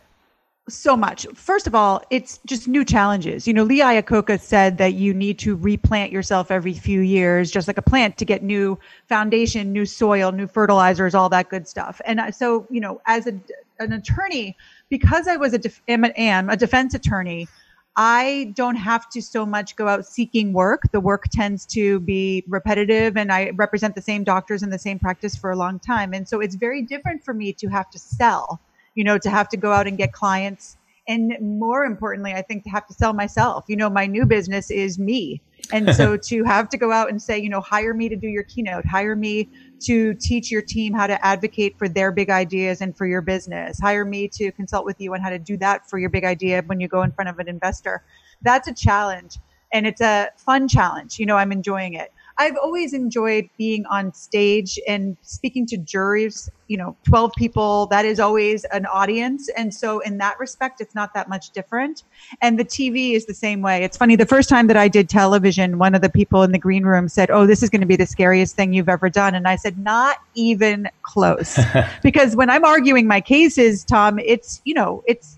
So 0.67 0.97
much. 0.97 1.27
First 1.35 1.67
of 1.67 1.75
all, 1.75 2.03
it's 2.09 2.39
just 2.45 2.67
new 2.67 2.83
challenges. 2.83 3.47
You 3.47 3.53
know, 3.53 3.63
Lee 3.63 3.81
Iacocca 3.81 4.39
said 4.39 4.77
that 4.79 4.93
you 4.93 5.13
need 5.13 5.37
to 5.39 5.55
replant 5.55 6.11
yourself 6.11 6.49
every 6.49 6.73
few 6.73 7.01
years, 7.01 7.51
just 7.51 7.67
like 7.67 7.77
a 7.77 7.83
plant 7.83 8.17
to 8.17 8.25
get 8.25 8.41
new 8.41 8.79
foundation, 9.07 9.71
new 9.71 9.85
soil, 9.85 10.31
new 10.31 10.47
fertilizers, 10.47 11.13
all 11.13 11.29
that 11.29 11.49
good 11.49 11.67
stuff. 11.67 12.01
And 12.05 12.33
so, 12.33 12.65
you 12.71 12.81
know, 12.81 12.99
as 13.05 13.27
a, 13.27 13.39
an 13.79 13.93
attorney, 13.93 14.57
because 14.89 15.27
I 15.27 15.37
was 15.37 15.53
a, 15.53 15.59
def- 15.59 15.81
am, 15.87 16.05
am 16.17 16.49
a 16.49 16.57
defense 16.57 16.95
attorney, 16.95 17.47
I 17.95 18.51
don't 18.55 18.75
have 18.75 19.09
to 19.11 19.21
so 19.21 19.45
much 19.45 19.75
go 19.75 19.87
out 19.87 20.05
seeking 20.05 20.51
work. 20.51 20.83
The 20.91 20.99
work 20.99 21.25
tends 21.31 21.65
to 21.67 21.99
be 22.01 22.43
repetitive, 22.47 23.15
and 23.15 23.31
I 23.31 23.51
represent 23.51 23.95
the 23.95 24.01
same 24.01 24.23
doctors 24.23 24.63
in 24.63 24.69
the 24.69 24.79
same 24.79 24.99
practice 24.99 25.35
for 25.35 25.51
a 25.51 25.55
long 25.55 25.79
time. 25.79 26.13
And 26.13 26.27
so 26.27 26.41
it's 26.41 26.55
very 26.55 26.81
different 26.81 27.23
for 27.23 27.33
me 27.33 27.53
to 27.53 27.67
have 27.67 27.89
to 27.91 27.99
sell, 27.99 28.59
you 28.95 29.03
know, 29.03 29.17
to 29.17 29.29
have 29.29 29.49
to 29.49 29.57
go 29.57 29.71
out 29.71 29.87
and 29.87 29.97
get 29.97 30.11
clients. 30.13 30.77
And 31.07 31.35
more 31.39 31.83
importantly, 31.83 32.33
I 32.33 32.41
think 32.41 32.63
to 32.63 32.69
have 32.71 32.87
to 32.87 32.93
sell 32.93 33.13
myself. 33.13 33.65
You 33.67 33.75
know, 33.75 33.89
my 33.89 34.07
new 34.07 34.25
business 34.25 34.71
is 34.71 34.97
me. 34.97 35.41
And 35.71 35.93
so 35.93 36.17
to 36.29 36.43
have 36.45 36.69
to 36.69 36.77
go 36.77 36.91
out 36.91 37.09
and 37.09 37.21
say, 37.21 37.37
you 37.37 37.49
know, 37.49 37.61
hire 37.61 37.93
me 37.93 38.09
to 38.09 38.15
do 38.15 38.27
your 38.27 38.43
keynote, 38.43 38.85
hire 38.85 39.15
me 39.15 39.47
to 39.81 40.15
teach 40.15 40.49
your 40.49 40.63
team 40.63 40.93
how 40.93 41.05
to 41.05 41.23
advocate 41.23 41.77
for 41.77 41.87
their 41.87 42.11
big 42.11 42.31
ideas 42.31 42.81
and 42.81 42.97
for 42.97 43.05
your 43.05 43.21
business, 43.21 43.79
hire 43.79 44.05
me 44.05 44.27
to 44.29 44.51
consult 44.53 44.85
with 44.85 44.99
you 44.99 45.13
on 45.13 45.21
how 45.21 45.29
to 45.29 45.37
do 45.37 45.57
that 45.57 45.87
for 45.87 45.99
your 45.99 46.09
big 46.09 46.23
idea 46.23 46.63
when 46.65 46.79
you 46.79 46.87
go 46.87 47.03
in 47.03 47.11
front 47.11 47.29
of 47.29 47.37
an 47.37 47.47
investor. 47.47 48.03
That's 48.41 48.67
a 48.67 48.73
challenge 48.73 49.37
and 49.73 49.85
it's 49.85 50.01
a 50.01 50.29
fun 50.37 50.67
challenge. 50.67 51.19
You 51.19 51.25
know, 51.25 51.35
I'm 51.35 51.51
enjoying 51.51 51.93
it. 51.93 52.11
I've 52.37 52.57
always 52.61 52.93
enjoyed 52.93 53.49
being 53.57 53.85
on 53.85 54.13
stage 54.13 54.77
and 54.87 55.15
speaking 55.21 55.65
to 55.67 55.77
juries, 55.77 56.49
you 56.67 56.77
know, 56.77 56.97
12 57.05 57.31
people, 57.37 57.85
that 57.87 58.03
is 58.03 58.19
always 58.19 58.65
an 58.65 58.85
audience. 58.87 59.49
And 59.57 59.73
so 59.73 59.99
in 59.99 60.17
that 60.17 60.37
respect, 60.37 60.81
it's 60.81 60.93
not 60.93 61.13
that 61.13 61.29
much 61.29 61.51
different. 61.51 62.03
And 62.41 62.59
the 62.59 62.65
TV 62.65 63.13
is 63.13 63.25
the 63.25 63.33
same 63.33 63.61
way. 63.61 63.83
It's 63.83 63.95
funny, 63.95 64.17
the 64.17 64.25
first 64.25 64.49
time 64.49 64.67
that 64.67 64.75
I 64.75 64.89
did 64.89 65.09
television, 65.09 65.77
one 65.77 65.95
of 65.95 66.01
the 66.01 66.09
people 66.09 66.43
in 66.43 66.51
the 66.51 66.59
green 66.59 66.83
room 66.83 67.07
said, 67.07 67.31
Oh, 67.31 67.47
this 67.47 67.63
is 67.63 67.69
going 67.69 67.81
to 67.81 67.87
be 67.87 67.95
the 67.95 68.05
scariest 68.05 68.55
thing 68.55 68.73
you've 68.73 68.89
ever 68.89 69.09
done. 69.09 69.33
And 69.33 69.47
I 69.47 69.55
said, 69.55 69.77
Not 69.77 70.17
even 70.33 70.89
close. 71.03 71.57
because 72.03 72.35
when 72.35 72.49
I'm 72.49 72.65
arguing 72.65 73.07
my 73.07 73.21
cases, 73.21 73.85
Tom, 73.85 74.19
it's, 74.19 74.61
you 74.65 74.73
know, 74.73 75.03
it's, 75.07 75.37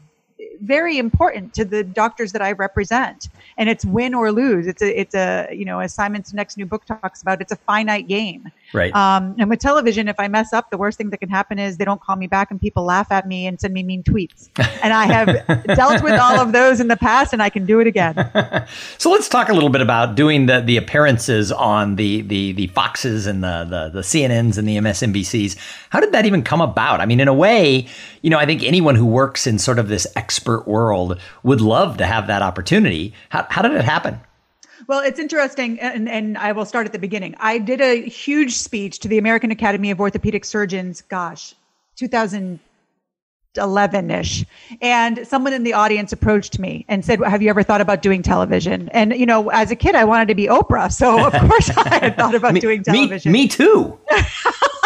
very 0.61 0.97
important 0.97 1.53
to 1.55 1.65
the 1.65 1.83
doctors 1.83 2.31
that 2.31 2.41
I 2.41 2.51
represent. 2.53 3.29
And 3.57 3.69
it's 3.69 3.85
win 3.85 4.13
or 4.13 4.31
lose. 4.31 4.67
It's 4.67 4.81
a, 4.81 4.99
it's 4.99 5.15
a, 5.15 5.47
you 5.51 5.65
know, 5.65 5.79
as 5.79 5.93
Simon's 5.93 6.33
next 6.33 6.57
new 6.57 6.65
book 6.65 6.85
talks 6.85 7.21
about, 7.21 7.41
it's 7.41 7.51
a 7.51 7.55
finite 7.55 8.07
game. 8.07 8.51
Right. 8.73 8.93
Um, 8.93 9.35
and 9.37 9.49
with 9.49 9.59
television, 9.59 10.07
if 10.07 10.19
I 10.19 10.27
mess 10.27 10.51
up, 10.51 10.71
the 10.71 10.77
worst 10.77 10.97
thing 10.97 11.09
that 11.11 11.17
can 11.17 11.29
happen 11.29 11.57
is 11.57 11.77
they 11.77 11.85
don't 11.85 12.01
call 12.01 12.15
me 12.15 12.27
back 12.27 12.51
and 12.51 12.59
people 12.59 12.83
laugh 12.83 13.11
at 13.11 13.27
me 13.27 13.47
and 13.47 13.59
send 13.59 13.73
me 13.73 13.83
mean 13.83 14.03
tweets. 14.03 14.49
And 14.83 14.93
I 14.93 15.05
have 15.05 15.65
dealt 15.75 16.03
with 16.03 16.13
all 16.13 16.39
of 16.39 16.53
those 16.53 16.79
in 16.79 16.87
the 16.87 16.95
past 16.95 17.33
and 17.33 17.41
I 17.41 17.49
can 17.49 17.65
do 17.65 17.79
it 17.79 17.87
again. 17.87 18.15
so 18.97 19.09
let's 19.09 19.27
talk 19.27 19.49
a 19.49 19.53
little 19.53 19.69
bit 19.69 19.81
about 19.81 20.15
doing 20.15 20.45
the, 20.45 20.61
the 20.61 20.77
appearances 20.77 21.51
on 21.51 21.95
the, 21.95 22.21
the, 22.21 22.51
the 22.53 22.67
Foxes 22.67 23.25
and 23.25 23.43
the, 23.43 23.65
the, 23.67 23.89
the 23.89 24.01
CNNs 24.01 24.57
and 24.57 24.67
the 24.67 24.77
MSNBCs. 24.77 25.57
How 25.89 25.99
did 25.99 26.11
that 26.11 26.25
even 26.25 26.43
come 26.43 26.61
about? 26.61 27.01
I 27.01 27.05
mean, 27.05 27.19
in 27.19 27.27
a 27.27 27.33
way, 27.33 27.87
you 28.21 28.29
know, 28.29 28.37
I 28.37 28.45
think 28.45 28.63
anyone 28.63 28.95
who 28.95 29.05
works 29.05 29.47
in 29.47 29.57
sort 29.57 29.79
of 29.79 29.87
this 29.87 30.05
expert 30.15 30.67
world 30.67 31.19
would 31.43 31.59
love 31.59 31.97
to 31.97 32.05
have 32.05 32.27
that 32.27 32.41
opportunity. 32.41 33.13
How, 33.29 33.47
how 33.49 33.61
did 33.63 33.71
it 33.71 33.83
happen? 33.83 34.21
Well, 34.87 35.01
it's 35.01 35.19
interesting, 35.19 35.79
and, 35.81 36.07
and 36.07 36.37
I 36.37 36.53
will 36.53 36.63
start 36.63 36.85
at 36.85 36.93
the 36.93 36.99
beginning. 36.99 37.35
I 37.39 37.57
did 37.57 37.81
a 37.81 38.03
huge 38.03 38.55
speech 38.55 38.99
to 38.99 39.09
the 39.09 39.17
American 39.17 39.51
Academy 39.51 39.91
of 39.91 39.99
Orthopedic 39.99 40.45
Surgeons, 40.45 41.01
gosh, 41.01 41.53
2011 41.97 44.11
ish. 44.11 44.45
And 44.81 45.27
someone 45.27 45.51
in 45.51 45.63
the 45.63 45.73
audience 45.73 46.13
approached 46.13 46.57
me 46.57 46.85
and 46.87 47.03
said, 47.03 47.21
Have 47.21 47.41
you 47.41 47.49
ever 47.49 47.63
thought 47.63 47.81
about 47.81 48.01
doing 48.01 48.21
television? 48.21 48.87
And, 48.93 49.13
you 49.13 49.25
know, 49.25 49.49
as 49.49 49.71
a 49.71 49.75
kid, 49.75 49.93
I 49.93 50.05
wanted 50.05 50.29
to 50.29 50.35
be 50.35 50.47
Oprah. 50.47 50.89
So, 50.89 51.27
of 51.27 51.33
course, 51.33 51.69
I 51.77 51.97
had 51.97 52.15
thought 52.15 52.33
about 52.33 52.53
me, 52.53 52.61
doing 52.61 52.81
television. 52.81 53.33
Me, 53.33 53.43
me 53.43 53.47
too. 53.49 53.99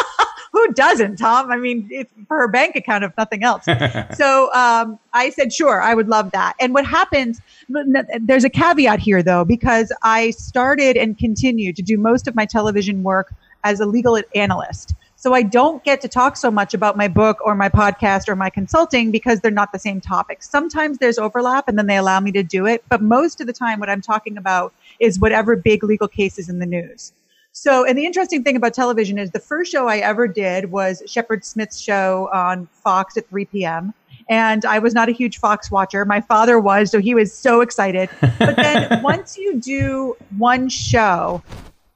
who 0.65 0.73
doesn't, 0.73 1.17
Tom? 1.17 1.51
I 1.51 1.57
mean, 1.57 1.89
for 2.27 2.37
her 2.37 2.47
bank 2.47 2.75
account, 2.75 3.03
if 3.03 3.15
nothing 3.17 3.43
else. 3.43 3.65
so 4.15 4.53
um, 4.53 4.99
I 5.13 5.29
said, 5.31 5.53
sure, 5.53 5.81
I 5.81 5.93
would 5.93 6.07
love 6.07 6.31
that. 6.31 6.55
And 6.59 6.73
what 6.73 6.85
happens, 6.85 7.41
there's 7.67 8.43
a 8.43 8.49
caveat 8.49 8.99
here, 8.99 9.23
though, 9.23 9.45
because 9.45 9.91
I 10.03 10.31
started 10.31 10.97
and 10.97 11.17
continue 11.17 11.73
to 11.73 11.81
do 11.81 11.97
most 11.97 12.27
of 12.27 12.35
my 12.35 12.45
television 12.45 13.03
work 13.03 13.33
as 13.63 13.79
a 13.79 13.85
legal 13.85 14.19
analyst. 14.35 14.95
So 15.15 15.35
I 15.35 15.43
don't 15.43 15.83
get 15.83 16.01
to 16.01 16.07
talk 16.07 16.35
so 16.35 16.49
much 16.49 16.73
about 16.73 16.97
my 16.97 17.07
book 17.07 17.37
or 17.45 17.53
my 17.53 17.69
podcast 17.69 18.27
or 18.27 18.35
my 18.35 18.49
consulting 18.49 19.11
because 19.11 19.39
they're 19.39 19.51
not 19.51 19.71
the 19.71 19.77
same 19.77 20.01
topics. 20.01 20.49
Sometimes 20.49 20.97
there's 20.97 21.19
overlap 21.19 21.67
and 21.67 21.77
then 21.77 21.85
they 21.85 21.97
allow 21.97 22.19
me 22.19 22.31
to 22.31 22.41
do 22.41 22.65
it. 22.65 22.83
But 22.89 23.03
most 23.03 23.39
of 23.39 23.45
the 23.45 23.53
time, 23.53 23.79
what 23.79 23.87
I'm 23.87 24.01
talking 24.01 24.35
about 24.35 24.73
is 24.99 25.19
whatever 25.19 25.55
big 25.55 25.83
legal 25.83 26.07
case 26.07 26.39
is 26.39 26.49
in 26.49 26.57
the 26.57 26.65
news. 26.65 27.13
So, 27.53 27.85
and 27.85 27.97
the 27.97 28.05
interesting 28.05 28.43
thing 28.43 28.55
about 28.55 28.73
television 28.73 29.19
is 29.19 29.31
the 29.31 29.39
first 29.39 29.71
show 29.71 29.87
I 29.87 29.97
ever 29.97 30.27
did 30.27 30.71
was 30.71 31.03
Shepard 31.05 31.43
Smith's 31.43 31.79
show 31.79 32.29
on 32.33 32.67
Fox 32.67 33.17
at 33.17 33.27
3 33.27 33.45
p.m. 33.45 33.93
And 34.29 34.63
I 34.63 34.79
was 34.79 34.93
not 34.93 35.09
a 35.09 35.11
huge 35.11 35.39
Fox 35.39 35.69
watcher. 35.69 36.05
My 36.05 36.21
father 36.21 36.59
was, 36.59 36.91
so 36.91 36.99
he 36.99 37.13
was 37.13 37.33
so 37.33 37.59
excited. 37.59 38.09
But 38.39 38.55
then 38.55 39.03
once 39.03 39.37
you 39.37 39.59
do 39.59 40.15
one 40.37 40.69
show, 40.69 41.43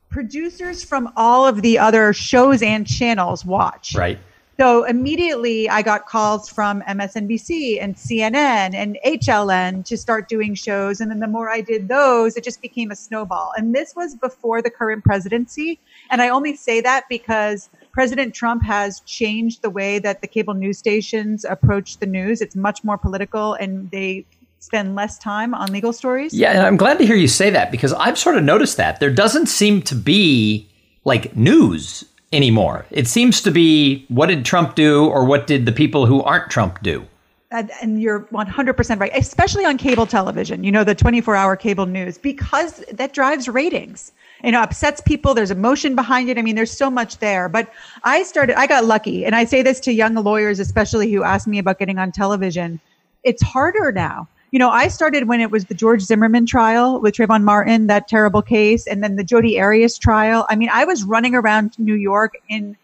producers 0.09 0.83
from 0.83 1.11
all 1.15 1.47
of 1.47 1.61
the 1.61 1.79
other 1.79 2.11
shows 2.11 2.61
and 2.61 2.85
channels 2.85 3.45
watch. 3.45 3.95
Right. 3.95 4.19
So 4.57 4.85
immediately 4.85 5.67
I 5.67 5.81
got 5.81 6.05
calls 6.05 6.47
from 6.47 6.81
MSNBC 6.83 7.81
and 7.81 7.95
CNN 7.95 8.73
and 8.73 8.97
HLN 9.05 9.83
to 9.85 9.97
start 9.97 10.29
doing 10.29 10.55
shows. 10.55 11.01
And 11.01 11.11
then 11.11 11.19
the 11.19 11.27
more 11.27 11.49
I 11.49 11.59
did 11.59 11.89
those, 11.89 12.37
it 12.37 12.43
just 12.43 12.61
became 12.61 12.89
a 12.89 12.95
snowball. 12.95 13.51
And 13.57 13.75
this 13.75 13.95
was 13.95 14.15
before 14.15 14.61
the 14.61 14.69
current 14.69 15.03
presidency. 15.03 15.79
And 16.09 16.21
I 16.21 16.29
only 16.29 16.55
say 16.55 16.79
that 16.81 17.03
because 17.09 17.69
President 17.91 18.33
Trump 18.33 18.63
has 18.63 19.01
changed 19.01 19.61
the 19.61 19.69
way 19.69 19.99
that 19.99 20.21
the 20.21 20.27
cable 20.27 20.53
news 20.53 20.77
stations 20.77 21.43
approach 21.43 21.97
the 21.97 22.05
news. 22.05 22.39
It's 22.39 22.55
much 22.55 22.81
more 22.83 22.97
political 22.97 23.55
and 23.55 23.91
they 23.91 24.25
spend 24.59 24.95
less 24.95 25.19
time 25.19 25.53
on 25.53 25.71
legal 25.71 25.91
stories. 25.91 26.33
Yeah, 26.33 26.51
and 26.51 26.61
I'm 26.61 26.77
glad 26.77 26.97
to 26.99 27.05
hear 27.05 27.17
you 27.17 27.27
say 27.27 27.49
that 27.49 27.71
because 27.71 27.91
I've 27.93 28.17
sort 28.17 28.37
of 28.37 28.43
noticed 28.43 28.77
that. 28.77 29.01
There 29.01 29.11
doesn't 29.11 29.47
seem 29.47 29.81
to 29.83 29.95
be 29.95 30.69
like 31.03 31.35
news 31.35 32.05
anymore. 32.35 32.85
It 32.91 33.07
seems 33.07 33.41
to 33.41 33.51
be 33.51 34.05
what 34.09 34.27
did 34.27 34.45
Trump 34.45 34.75
do 34.75 35.05
or 35.05 35.25
what 35.25 35.47
did 35.47 35.65
the 35.65 35.71
people 35.71 36.05
who 36.05 36.21
aren't 36.21 36.51
Trump 36.51 36.81
do? 36.81 37.05
Uh, 37.51 37.63
and 37.81 38.01
you're 38.01 38.21
100% 38.31 38.99
right, 38.99 39.11
especially 39.15 39.65
on 39.65 39.77
cable 39.77 40.05
television, 40.05 40.63
you 40.63 40.71
know, 40.71 40.83
the 40.83 40.95
24 40.95 41.35
hour 41.35 41.55
cable 41.55 41.85
news, 41.85 42.17
because 42.17 42.83
that 42.91 43.13
drives 43.13 43.47
ratings. 43.47 44.11
You 44.43 44.51
know, 44.51 44.61
upsets 44.61 45.01
people. 45.01 45.33
There's 45.33 45.49
emotion 45.49 45.95
behind 45.95 46.29
it. 46.29 46.37
I 46.37 46.41
mean, 46.41 46.55
there's 46.55 46.71
so 46.71 46.91
much 46.91 47.17
there. 47.19 47.47
But 47.47 47.71
I 48.03 48.23
started, 48.23 48.59
I 48.59 48.67
got 48.67 48.85
lucky. 48.85 49.25
And 49.25 49.33
I 49.33 49.45
say 49.45 49.61
this 49.61 49.79
to 49.81 49.93
young 49.93 50.13
lawyers, 50.15 50.59
especially 50.59 51.11
who 51.11 51.23
ask 51.23 51.47
me 51.47 51.57
about 51.57 51.79
getting 51.79 51.97
on 51.97 52.11
television. 52.11 52.79
It's 53.23 53.41
harder 53.41 53.91
now 53.91 54.27
you 54.55 54.59
know, 54.59 54.69
I 54.69 54.87
started 54.87 55.27
when 55.27 55.41
it 55.41 55.51
was 55.51 55.65
the 55.65 55.73
George 55.73 56.01
Zimmerman 56.01 56.45
trial 56.45 57.01
with 57.01 57.15
Trayvon 57.15 57.43
Martin, 57.43 57.87
that 57.87 58.07
terrible 58.07 58.41
case, 58.41 58.87
and 58.87 59.03
then 59.03 59.17
the 59.17 59.23
Jodi 59.25 59.59
Arias 59.59 59.97
trial. 59.97 60.45
I 60.49 60.55
mean, 60.55 60.69
I 60.71 60.85
was 60.85 61.03
running 61.03 61.35
around 61.35 61.77
New 61.77 61.95
York 61.95 62.35
in 62.47 62.77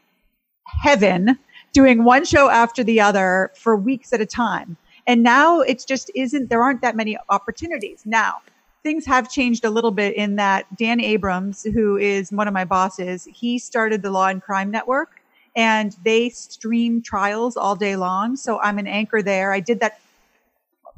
heaven 0.66 1.40
doing 1.72 2.04
one 2.04 2.26
show 2.26 2.50
after 2.50 2.84
the 2.84 3.00
other 3.00 3.54
for 3.56 3.78
weeks 3.78 4.12
at 4.12 4.20
a 4.20 4.26
time. 4.26 4.76
And 5.08 5.24
now 5.24 5.62
it's 5.62 5.86
just 5.86 6.12
isn't, 6.14 6.50
there 6.50 6.62
aren't 6.62 6.82
that 6.82 6.98
many 6.98 7.18
opportunities. 7.30 8.02
Now, 8.06 8.42
things 8.84 9.06
have 9.06 9.32
changed 9.32 9.64
a 9.64 9.70
little 9.70 9.92
bit 9.92 10.14
in 10.18 10.36
that 10.36 10.66
Dan 10.76 11.00
Abrams, 11.00 11.64
who 11.64 11.96
is 11.96 12.34
one 12.34 12.50
of 12.50 12.54
my 12.54 12.66
bosses, 12.66 13.30
he 13.32 13.58
started 13.58 14.02
the 14.02 14.12
Law 14.12 14.28
and 14.28 14.42
Crime 14.42 14.72
Network 14.72 15.22
and 15.56 15.96
they 16.04 16.28
stream 16.28 17.02
trials 17.02 17.56
all 17.56 17.78
day 17.78 17.96
long. 17.96 18.36
So 18.36 18.60
I'm 18.60 18.78
an 18.78 18.88
anchor 18.88 19.22
there. 19.22 19.54
I 19.54 19.62
did 19.62 19.80
that 19.80 20.02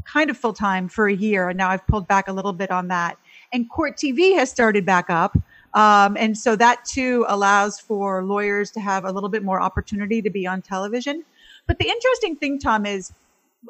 kind 0.06 0.30
of 0.30 0.38
full 0.38 0.54
time 0.54 0.88
for 0.88 1.08
a 1.08 1.14
year. 1.14 1.50
And 1.50 1.58
now 1.58 1.70
I've 1.70 1.86
pulled 1.88 2.08
back 2.08 2.28
a 2.28 2.34
little 2.34 2.54
bit 2.54 2.72
on 2.72 2.88
that. 2.90 3.18
And 3.52 3.70
court 3.70 3.98
TV 3.98 4.36
has 4.36 4.50
started 4.50 4.86
back 4.86 5.10
up. 5.10 5.38
Um, 5.74 6.16
and 6.18 6.38
so 6.38 6.56
that 6.56 6.86
too 6.86 7.26
allows 7.28 7.80
for 7.80 8.24
lawyers 8.24 8.72
to 8.72 8.80
have 8.80 9.06
a 9.06 9.12
little 9.12 9.30
bit 9.30 9.44
more 9.44 9.62
opportunity 9.62 10.22
to 10.22 10.30
be 10.30 10.46
on 10.46 10.62
television. 10.62 11.24
But 11.68 11.80
the 11.80 11.88
interesting 11.88 12.36
thing, 12.36 12.60
Tom, 12.60 12.86
is 12.86 13.12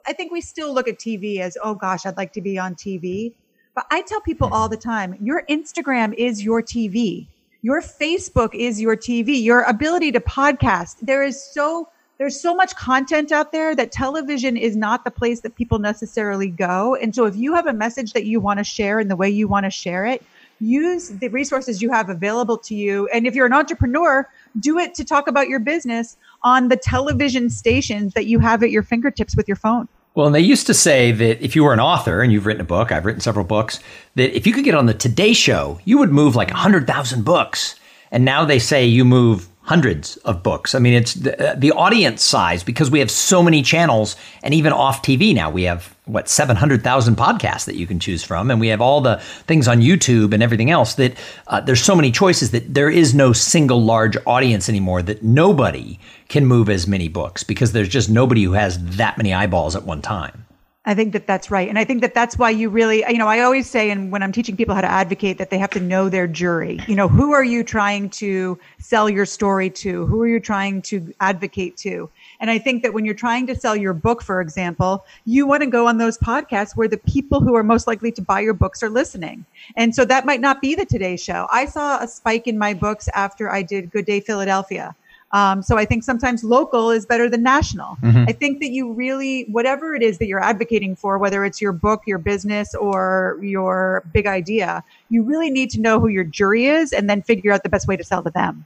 I 0.07 0.13
think 0.13 0.31
we 0.31 0.41
still 0.41 0.73
look 0.73 0.87
at 0.87 0.97
TV 0.97 1.39
as, 1.39 1.57
oh 1.63 1.75
gosh, 1.75 2.05
I'd 2.05 2.17
like 2.17 2.33
to 2.33 2.41
be 2.41 2.57
on 2.57 2.75
TV. 2.75 3.33
But 3.75 3.85
I 3.91 4.01
tell 4.01 4.21
people 4.21 4.49
all 4.53 4.69
the 4.69 4.77
time, 4.77 5.17
your 5.21 5.43
Instagram 5.49 6.13
is 6.15 6.43
your 6.43 6.61
TV. 6.61 7.27
Your 7.61 7.81
Facebook 7.81 8.53
is 8.53 8.81
your 8.81 8.97
TV. 8.97 9.41
Your 9.41 9.61
ability 9.63 10.11
to 10.11 10.19
podcast. 10.19 10.97
There 11.01 11.23
is 11.23 11.41
so 11.41 11.89
there's 12.17 12.39
so 12.39 12.53
much 12.55 12.75
content 12.75 13.31
out 13.31 13.51
there 13.51 13.75
that 13.75 13.91
television 13.91 14.55
is 14.55 14.75
not 14.75 15.03
the 15.03 15.11
place 15.11 15.41
that 15.41 15.55
people 15.55 15.79
necessarily 15.79 16.47
go. 16.47 16.95
And 16.95 17.13
so 17.13 17.25
if 17.25 17.35
you 17.35 17.55
have 17.55 17.67
a 17.67 17.73
message 17.73 18.13
that 18.13 18.25
you 18.25 18.39
want 18.39 18.59
to 18.59 18.63
share 18.63 18.99
in 18.99 19.07
the 19.07 19.15
way 19.15 19.29
you 19.29 19.47
want 19.47 19.65
to 19.65 19.69
share 19.69 20.05
it, 20.05 20.23
use 20.59 21.09
the 21.09 21.27
resources 21.29 21.81
you 21.81 21.91
have 21.91 22.09
available 22.09 22.57
to 22.57 22.75
you. 22.75 23.07
And 23.07 23.25
if 23.25 23.35
you're 23.35 23.45
an 23.45 23.53
entrepreneur, 23.53 24.29
do 24.59 24.77
it 24.77 24.93
to 24.95 25.03
talk 25.03 25.27
about 25.27 25.47
your 25.47 25.59
business 25.59 26.15
on 26.43 26.69
the 26.69 26.77
television 26.77 27.49
stations 27.49 28.13
that 28.13 28.25
you 28.25 28.39
have 28.39 28.63
at 28.63 28.71
your 28.71 28.83
fingertips 28.83 29.35
with 29.35 29.47
your 29.47 29.57
phone. 29.57 29.87
Well, 30.15 30.27
and 30.27 30.35
they 30.35 30.41
used 30.41 30.67
to 30.67 30.75
say 30.75 31.11
that 31.11 31.43
if 31.43 31.55
you 31.55 31.63
were 31.63 31.73
an 31.73 31.79
author 31.79 32.21
and 32.21 32.31
you've 32.31 32.45
written 32.45 32.61
a 32.61 32.65
book, 32.65 32.91
I've 32.91 33.03
written 33.03 33.21
several 33.21 33.45
books, 33.45 33.79
that 34.13 34.35
if 34.37 34.45
you 34.45 34.53
could 34.53 34.63
get 34.63 34.75
on 34.75 34.85
the 34.85 34.93
Today 34.93 35.33
Show, 35.33 35.79
you 35.85 35.97
would 35.97 36.11
move 36.11 36.35
like 36.35 36.49
100,000 36.49 37.25
books. 37.25 37.75
And 38.11 38.23
now 38.23 38.45
they 38.45 38.59
say 38.59 38.85
you 38.85 39.05
move 39.05 39.49
hundreds 39.63 40.17
of 40.17 40.43
books. 40.43 40.75
I 40.75 40.79
mean, 40.79 40.93
it's 40.93 41.13
the, 41.13 41.51
uh, 41.51 41.55
the, 41.55 41.71
audience 41.71 42.21
size 42.21 42.63
because 42.63 42.91
we 42.91 42.99
have 42.99 43.09
so 43.09 43.41
many 43.41 43.61
channels 43.61 44.17
and 44.43 44.53
even 44.53 44.73
off 44.73 45.01
TV 45.01 45.33
now. 45.33 45.49
We 45.49 45.63
have 45.63 45.95
what 46.03 46.27
700,000 46.27 47.15
podcasts 47.15 47.65
that 47.65 47.75
you 47.75 47.87
can 47.87 47.97
choose 47.97 48.23
from 48.23 48.51
and 48.51 48.59
we 48.59 48.67
have 48.67 48.81
all 48.81 48.99
the 48.99 49.21
things 49.47 49.69
on 49.69 49.79
YouTube 49.79 50.33
and 50.33 50.43
everything 50.43 50.69
else 50.69 50.95
that 50.95 51.17
uh, 51.47 51.61
there's 51.61 51.81
so 51.81 51.95
many 51.95 52.11
choices 52.11 52.51
that 52.51 52.73
there 52.73 52.89
is 52.89 53.15
no 53.15 53.31
single 53.31 53.81
large 53.81 54.17
audience 54.25 54.67
anymore 54.67 55.01
that 55.01 55.23
nobody 55.23 55.97
can 56.27 56.45
move 56.45 56.69
as 56.69 56.85
many 56.85 57.07
books 57.07 57.43
because 57.43 57.71
there's 57.71 57.89
just 57.89 58.09
nobody 58.09 58.43
who 58.43 58.51
has 58.51 58.83
that 58.97 59.17
many 59.17 59.33
eyeballs 59.33 59.77
at 59.77 59.83
one 59.83 60.01
time. 60.01 60.45
I 60.85 60.93
think 60.95 61.13
that 61.13 61.27
that's 61.27 61.49
right. 61.49 61.69
And 61.69 61.79
I 61.79 61.85
think 61.85 62.01
that 62.01 62.13
that's 62.13 62.37
why 62.37 62.49
you 62.49 62.69
really, 62.69 63.05
you 63.07 63.17
know, 63.17 63.27
I 63.27 63.39
always 63.39 63.69
say, 63.69 63.89
and 63.89 64.11
when 64.11 64.21
I'm 64.21 64.33
teaching 64.33 64.57
people 64.57 64.75
how 64.75 64.81
to 64.81 64.91
advocate, 64.91 65.37
that 65.37 65.49
they 65.49 65.57
have 65.57 65.69
to 65.71 65.79
know 65.79 66.09
their 66.09 66.27
jury. 66.27 66.79
You 66.87 66.95
know, 66.95 67.07
who 67.07 67.31
are 67.31 67.43
you 67.43 67.63
trying 67.63 68.09
to 68.11 68.59
sell 68.79 69.09
your 69.09 69.25
story 69.25 69.69
to? 69.69 70.05
Who 70.07 70.21
are 70.21 70.27
you 70.27 70.41
trying 70.41 70.81
to 70.83 71.13
advocate 71.21 71.77
to? 71.77 72.09
And 72.41 72.51
I 72.51 72.59
think 72.59 72.83
that 72.83 72.93
when 72.93 73.05
you're 73.05 73.13
trying 73.13 73.47
to 73.47 73.55
sell 73.55 73.77
your 73.77 73.93
book, 73.93 74.21
for 74.21 74.41
example, 74.41 75.05
you 75.23 75.47
want 75.47 75.63
to 75.63 75.67
go 75.67 75.87
on 75.87 75.99
those 75.99 76.17
podcasts 76.17 76.75
where 76.75 76.89
the 76.89 76.97
people 76.97 77.39
who 77.39 77.55
are 77.55 77.63
most 77.63 77.87
likely 77.87 78.11
to 78.11 78.21
buy 78.21 78.41
your 78.41 78.53
books 78.53 78.83
are 78.83 78.89
listening. 78.89 79.45
And 79.77 79.95
so 79.95 80.03
that 80.03 80.25
might 80.25 80.41
not 80.41 80.59
be 80.59 80.75
the 80.75 80.85
Today 80.85 81.15
Show. 81.15 81.47
I 81.49 81.65
saw 81.65 82.03
a 82.03 82.07
spike 82.09 82.45
in 82.45 82.57
my 82.57 82.73
books 82.73 83.07
after 83.13 83.49
I 83.49 83.61
did 83.61 83.89
Good 83.89 84.05
Day 84.05 84.19
Philadelphia. 84.19 84.93
Um, 85.33 85.63
so 85.63 85.77
I 85.77 85.85
think 85.85 86.03
sometimes 86.03 86.43
local 86.43 86.91
is 86.91 87.05
better 87.07 87.27
than 87.27 87.41
national. 87.41 87.97
Mm-hmm. 88.03 88.25
I 88.27 88.33
think 88.33 88.59
that 88.61 88.69
you 88.69 88.93
really, 88.93 89.45
whatever 89.51 89.95
it 89.95 90.03
is 90.03 90.19
that 90.19 90.27
you're 90.27 90.43
advocating 90.43 90.95
for, 90.95 91.17
whether 91.17 91.43
it's 91.43 91.59
your 91.59 91.73
book, 91.73 92.03
your 92.05 92.19
business, 92.19 92.75
or 92.75 93.39
your 93.41 94.03
big 94.13 94.27
idea, 94.27 94.83
you 95.09 95.23
really 95.23 95.49
need 95.49 95.71
to 95.71 95.81
know 95.81 95.99
who 95.99 96.07
your 96.07 96.23
jury 96.23 96.67
is 96.67 96.93
and 96.93 97.09
then 97.09 97.23
figure 97.23 97.51
out 97.51 97.63
the 97.63 97.69
best 97.69 97.87
way 97.87 97.97
to 97.97 98.03
sell 98.03 98.21
to 98.23 98.29
them. 98.29 98.65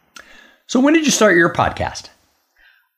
So 0.67 0.81
when 0.81 0.93
did 0.93 1.05
you 1.05 1.11
start 1.11 1.37
your 1.37 1.51
podcast? 1.51 2.09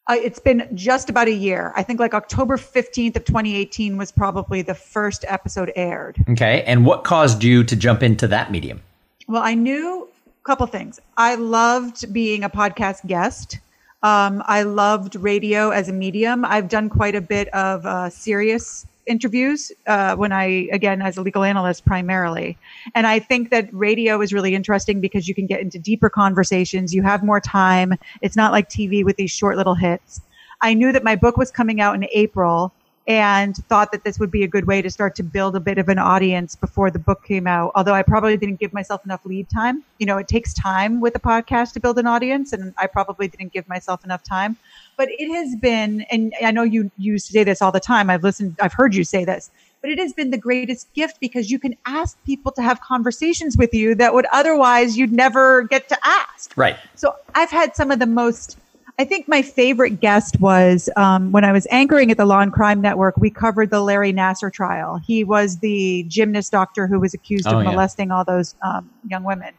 Uh, 0.08 0.16
it's 0.16 0.40
been 0.40 0.68
just 0.74 1.08
about 1.08 1.28
a 1.28 1.34
year. 1.34 1.72
I 1.76 1.84
think 1.84 2.00
like 2.00 2.16
October 2.16 2.58
15th 2.58 3.16
of 3.16 3.26
2018 3.26 3.96
was 3.96 4.12
probably 4.12 4.64
the 4.64 4.74
first 4.74 5.24
episode 5.28 5.72
aired. 5.76 6.18
Okay. 6.30 6.64
And 6.64 6.84
what 6.84 7.04
caused 7.04 7.44
you 7.44 7.64
to 7.66 7.76
jump 7.76 8.02
into 8.02 8.26
that 8.28 8.52
medium? 8.52 8.82
Well, 9.28 9.44
I 9.44 9.54
knew 9.54 10.09
couple 10.43 10.65
things. 10.67 11.00
I 11.17 11.36
loved 11.36 12.12
being 12.13 12.43
a 12.43 12.50
podcast 12.50 13.05
guest. 13.08 13.60
Um, 14.01 14.41
I 14.46 14.63
loved 14.63 15.15
radio 15.15 15.72
as 15.72 15.89
a 15.89 15.93
medium. 15.93 16.46
I've 16.46 16.69
done 16.69 16.89
quite 16.89 17.15
a 17.15 17.22
bit 17.22 17.50
of 17.50 17.86
uh, 17.86 18.10
Sirius 18.10 18.86
interviews 19.05 19.72
uh, 19.88 20.15
when 20.15 20.31
I, 20.31 20.69
again, 20.72 21.01
as 21.01 21.17
a 21.17 21.22
legal 21.22 21.43
analyst 21.43 21.86
primarily. 21.86 22.58
And 22.96 23.08
I 23.08 23.19
think 23.19 23.50
that 23.50 23.67
radio 23.74 24.22
is 24.22 24.31
really 24.31 24.55
interesting 24.55 25.01
because 25.01 25.27
you 25.27 25.36
can 25.36 25.48
get 25.48 25.60
into 25.60 25.79
deeper 25.79 26.10
conversations. 26.10 26.93
You 26.93 27.01
have 27.03 27.24
more 27.24 27.41
time. 27.41 27.96
It's 28.22 28.38
not 28.38 28.51
like 28.51 28.69
TV 28.69 29.03
with 29.03 29.17
these 29.17 29.31
short 29.31 29.58
little 29.58 29.75
hits. 29.75 30.22
I 30.62 30.74
knew 30.74 30.91
that 30.91 31.03
my 31.03 31.15
book 31.15 31.38
was 31.38 31.51
coming 31.51 31.81
out 31.81 31.96
in 31.96 32.05
April 32.12 32.74
and 33.10 33.56
thought 33.68 33.92
that 33.92 34.04
this 34.04 34.20
would 34.20 34.30
be 34.30 34.44
a 34.44 34.48
good 34.48 34.68
way 34.68 34.84
to 34.84 34.89
start 34.89 35.16
to 35.16 35.24
build 35.24 35.56
a 35.56 35.60
bit 35.60 35.80
of 35.80 35.89
an 35.89 35.98
audience 35.98 36.56
before 36.56 36.92
the 36.92 37.00
book 37.00 37.24
came 37.24 37.48
out. 37.48 37.72
Although 37.74 37.96
I 37.96 38.04
probably 38.04 38.38
didn't 38.38 38.60
give 38.60 38.72
myself 38.72 39.04
enough 39.04 39.25
lead 39.25 39.50
time. 39.50 39.84
You 39.98 40.06
know, 40.06 40.20
it 40.20 40.28
takes 40.28 40.54
time 40.54 41.01
with 41.01 41.16
a 41.16 41.20
podcast 41.20 41.74
to 41.74 41.80
build 41.80 41.98
an 41.98 42.06
audience, 42.06 42.54
and 42.54 42.72
I 42.78 42.86
probably 42.86 43.28
didn't 43.28 43.51
give 43.51 43.68
myself 43.68 44.06
enough 44.06 44.24
time. 44.24 44.58
But 44.96 45.10
it 45.12 45.34
has 45.34 45.56
been, 45.56 46.01
and 46.12 46.34
I 46.44 46.51
know 46.51 46.62
you 46.62 46.92
you 47.00 47.18
say 47.18 47.44
this 47.44 47.63
all 47.63 47.72
the 47.72 47.80
time. 47.80 48.12
I've 48.12 48.24
listened, 48.24 48.56
I've 48.62 48.74
heard 48.74 48.94
you 48.94 49.04
say 49.04 49.25
this, 49.25 49.50
but 49.82 49.89
it 49.89 49.98
has 49.98 50.13
been 50.13 50.30
the 50.30 50.38
greatest 50.38 50.94
gift 50.94 51.20
because 51.20 51.50
you 51.50 51.58
can 51.58 51.75
ask 51.88 52.16
people 52.25 52.51
to 52.51 52.62
have 52.62 52.80
conversations 52.82 53.58
with 53.58 53.74
you 53.74 53.96
that 53.96 54.13
would 54.13 54.28
otherwise 54.32 54.98
you'd 55.00 55.13
never 55.13 55.63
get 55.63 55.89
to 55.89 55.98
ask. 56.04 56.56
Right. 56.56 56.78
So 56.94 57.16
I've 57.34 57.50
had 57.50 57.75
some 57.75 57.89
of 57.89 57.98
the 57.98 58.06
most 58.06 58.58
I 59.00 59.06
think 59.06 59.29
my 59.29 59.41
favorite 59.41 60.01
guest 60.01 60.41
was 60.41 60.89
um, 60.98 61.32
when 61.32 61.46
I 61.46 61.53
was 61.53 61.65
anchoring 61.72 62.12
at 62.12 62.18
the 62.18 62.25
Law 62.25 62.41
and 62.41 62.51
Crime 62.51 62.82
Network. 62.82 63.15
We 63.15 63.29
covered 63.29 63.70
the 63.70 63.79
Larry 63.79 64.12
Nassar 64.12 64.51
trial. 64.51 64.98
He 64.98 65.24
was 65.24 65.60
the 65.60 66.03
gymnast 66.10 66.51
doctor 66.51 66.86
who 66.86 67.00
was 67.00 67.13
accused 67.13 67.48
oh, 67.48 67.60
of 67.60 67.63
yeah. 67.63 67.72
molesting 67.72 68.12
all 68.12 68.25
those 68.25 68.56
um, 68.62 68.89
young 69.08 69.24
women. 69.24 69.53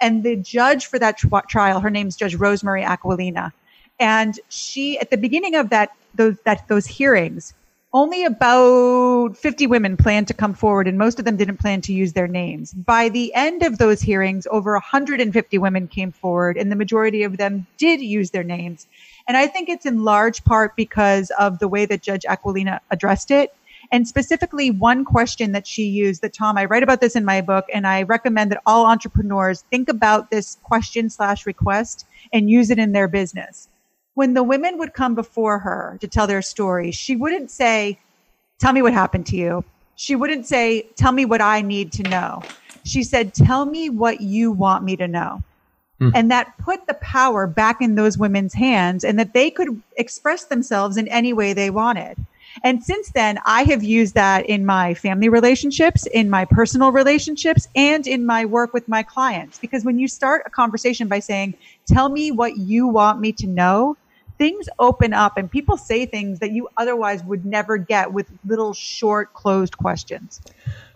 And 0.00 0.24
the 0.24 0.34
judge 0.34 0.86
for 0.86 0.98
that 0.98 1.18
trial, 1.48 1.78
her 1.78 1.88
name's 1.88 2.16
Judge 2.16 2.34
Rosemary 2.34 2.82
Aquilina, 2.82 3.52
and 4.00 4.40
she 4.48 4.98
at 4.98 5.10
the 5.10 5.18
beginning 5.18 5.54
of 5.54 5.70
that 5.70 5.90
those 6.16 6.36
that 6.44 6.66
those 6.66 6.86
hearings, 6.86 7.54
only 7.92 8.24
about 8.24 9.36
50 9.36 9.66
women 9.66 9.96
planned 9.96 10.28
to 10.28 10.34
come 10.34 10.54
forward 10.54 10.86
and 10.86 10.96
most 10.96 11.18
of 11.18 11.24
them 11.24 11.36
didn't 11.36 11.56
plan 11.56 11.80
to 11.82 11.92
use 11.92 12.12
their 12.12 12.28
names. 12.28 12.72
By 12.72 13.08
the 13.08 13.34
end 13.34 13.64
of 13.64 13.78
those 13.78 14.00
hearings, 14.00 14.46
over 14.50 14.72
150 14.74 15.58
women 15.58 15.88
came 15.88 16.12
forward 16.12 16.56
and 16.56 16.70
the 16.70 16.76
majority 16.76 17.24
of 17.24 17.36
them 17.36 17.66
did 17.78 18.00
use 18.00 18.30
their 18.30 18.44
names. 18.44 18.86
And 19.26 19.36
I 19.36 19.48
think 19.48 19.68
it's 19.68 19.86
in 19.86 20.04
large 20.04 20.44
part 20.44 20.76
because 20.76 21.30
of 21.38 21.58
the 21.58 21.68
way 21.68 21.84
that 21.86 22.02
Judge 22.02 22.24
Aquilina 22.28 22.80
addressed 22.90 23.32
it. 23.32 23.52
And 23.90 24.06
specifically, 24.06 24.70
one 24.70 25.04
question 25.04 25.50
that 25.52 25.66
she 25.66 25.84
used 25.84 26.22
that 26.22 26.32
Tom, 26.32 26.56
I 26.56 26.66
write 26.66 26.84
about 26.84 27.00
this 27.00 27.16
in 27.16 27.24
my 27.24 27.40
book, 27.40 27.64
and 27.74 27.88
I 27.88 28.02
recommend 28.02 28.52
that 28.52 28.62
all 28.66 28.86
entrepreneurs 28.86 29.64
think 29.70 29.88
about 29.88 30.30
this 30.30 30.58
question 30.62 31.10
slash 31.10 31.44
request 31.44 32.06
and 32.32 32.48
use 32.48 32.70
it 32.70 32.78
in 32.78 32.92
their 32.92 33.08
business 33.08 33.68
when 34.14 34.34
the 34.34 34.42
women 34.42 34.78
would 34.78 34.94
come 34.94 35.14
before 35.14 35.58
her 35.58 35.98
to 36.00 36.08
tell 36.08 36.26
their 36.26 36.42
story, 36.42 36.90
she 36.90 37.16
wouldn't 37.16 37.50
say, 37.50 37.98
Tell 38.58 38.72
me 38.72 38.82
what 38.82 38.92
happened 38.92 39.26
to 39.26 39.36
you. 39.36 39.64
She 39.96 40.14
wouldn't 40.16 40.46
say, 40.46 40.82
Tell 40.96 41.12
me 41.12 41.24
what 41.24 41.40
I 41.40 41.62
need 41.62 41.92
to 41.92 42.02
know. 42.04 42.42
She 42.84 43.02
said, 43.02 43.34
Tell 43.34 43.64
me 43.64 43.90
what 43.90 44.20
you 44.20 44.52
want 44.52 44.84
me 44.84 44.96
to 44.96 45.08
know. 45.08 45.42
Mm. 46.00 46.12
And 46.14 46.30
that 46.30 46.56
put 46.58 46.86
the 46.86 46.94
power 46.94 47.46
back 47.46 47.80
in 47.80 47.94
those 47.94 48.16
women's 48.16 48.54
hands 48.54 49.04
and 49.04 49.18
that 49.18 49.34
they 49.34 49.50
could 49.50 49.80
express 49.96 50.44
themselves 50.44 50.96
in 50.96 51.08
any 51.08 51.32
way 51.32 51.52
they 51.52 51.70
wanted. 51.70 52.16
And 52.64 52.82
since 52.82 53.10
then, 53.10 53.38
I 53.46 53.62
have 53.64 53.82
used 53.82 54.14
that 54.14 54.46
in 54.46 54.66
my 54.66 54.94
family 54.94 55.28
relationships, 55.28 56.06
in 56.06 56.28
my 56.28 56.44
personal 56.44 56.90
relationships, 56.90 57.68
and 57.76 58.06
in 58.06 58.26
my 58.26 58.44
work 58.44 58.72
with 58.72 58.88
my 58.88 59.02
clients. 59.02 59.58
Because 59.58 59.84
when 59.84 59.98
you 59.98 60.08
start 60.08 60.42
a 60.46 60.50
conversation 60.50 61.06
by 61.06 61.20
saying, 61.20 61.54
tell 61.86 62.08
me 62.08 62.30
what 62.30 62.56
you 62.56 62.88
want 62.88 63.20
me 63.20 63.32
to 63.32 63.46
know, 63.46 63.96
things 64.40 64.70
open 64.78 65.12
up 65.12 65.36
and 65.36 65.50
people 65.50 65.76
say 65.76 66.06
things 66.06 66.38
that 66.38 66.50
you 66.50 66.66
otherwise 66.78 67.22
would 67.24 67.44
never 67.44 67.76
get 67.76 68.14
with 68.14 68.26
little 68.46 68.72
short 68.72 69.34
closed 69.34 69.76
questions. 69.76 70.40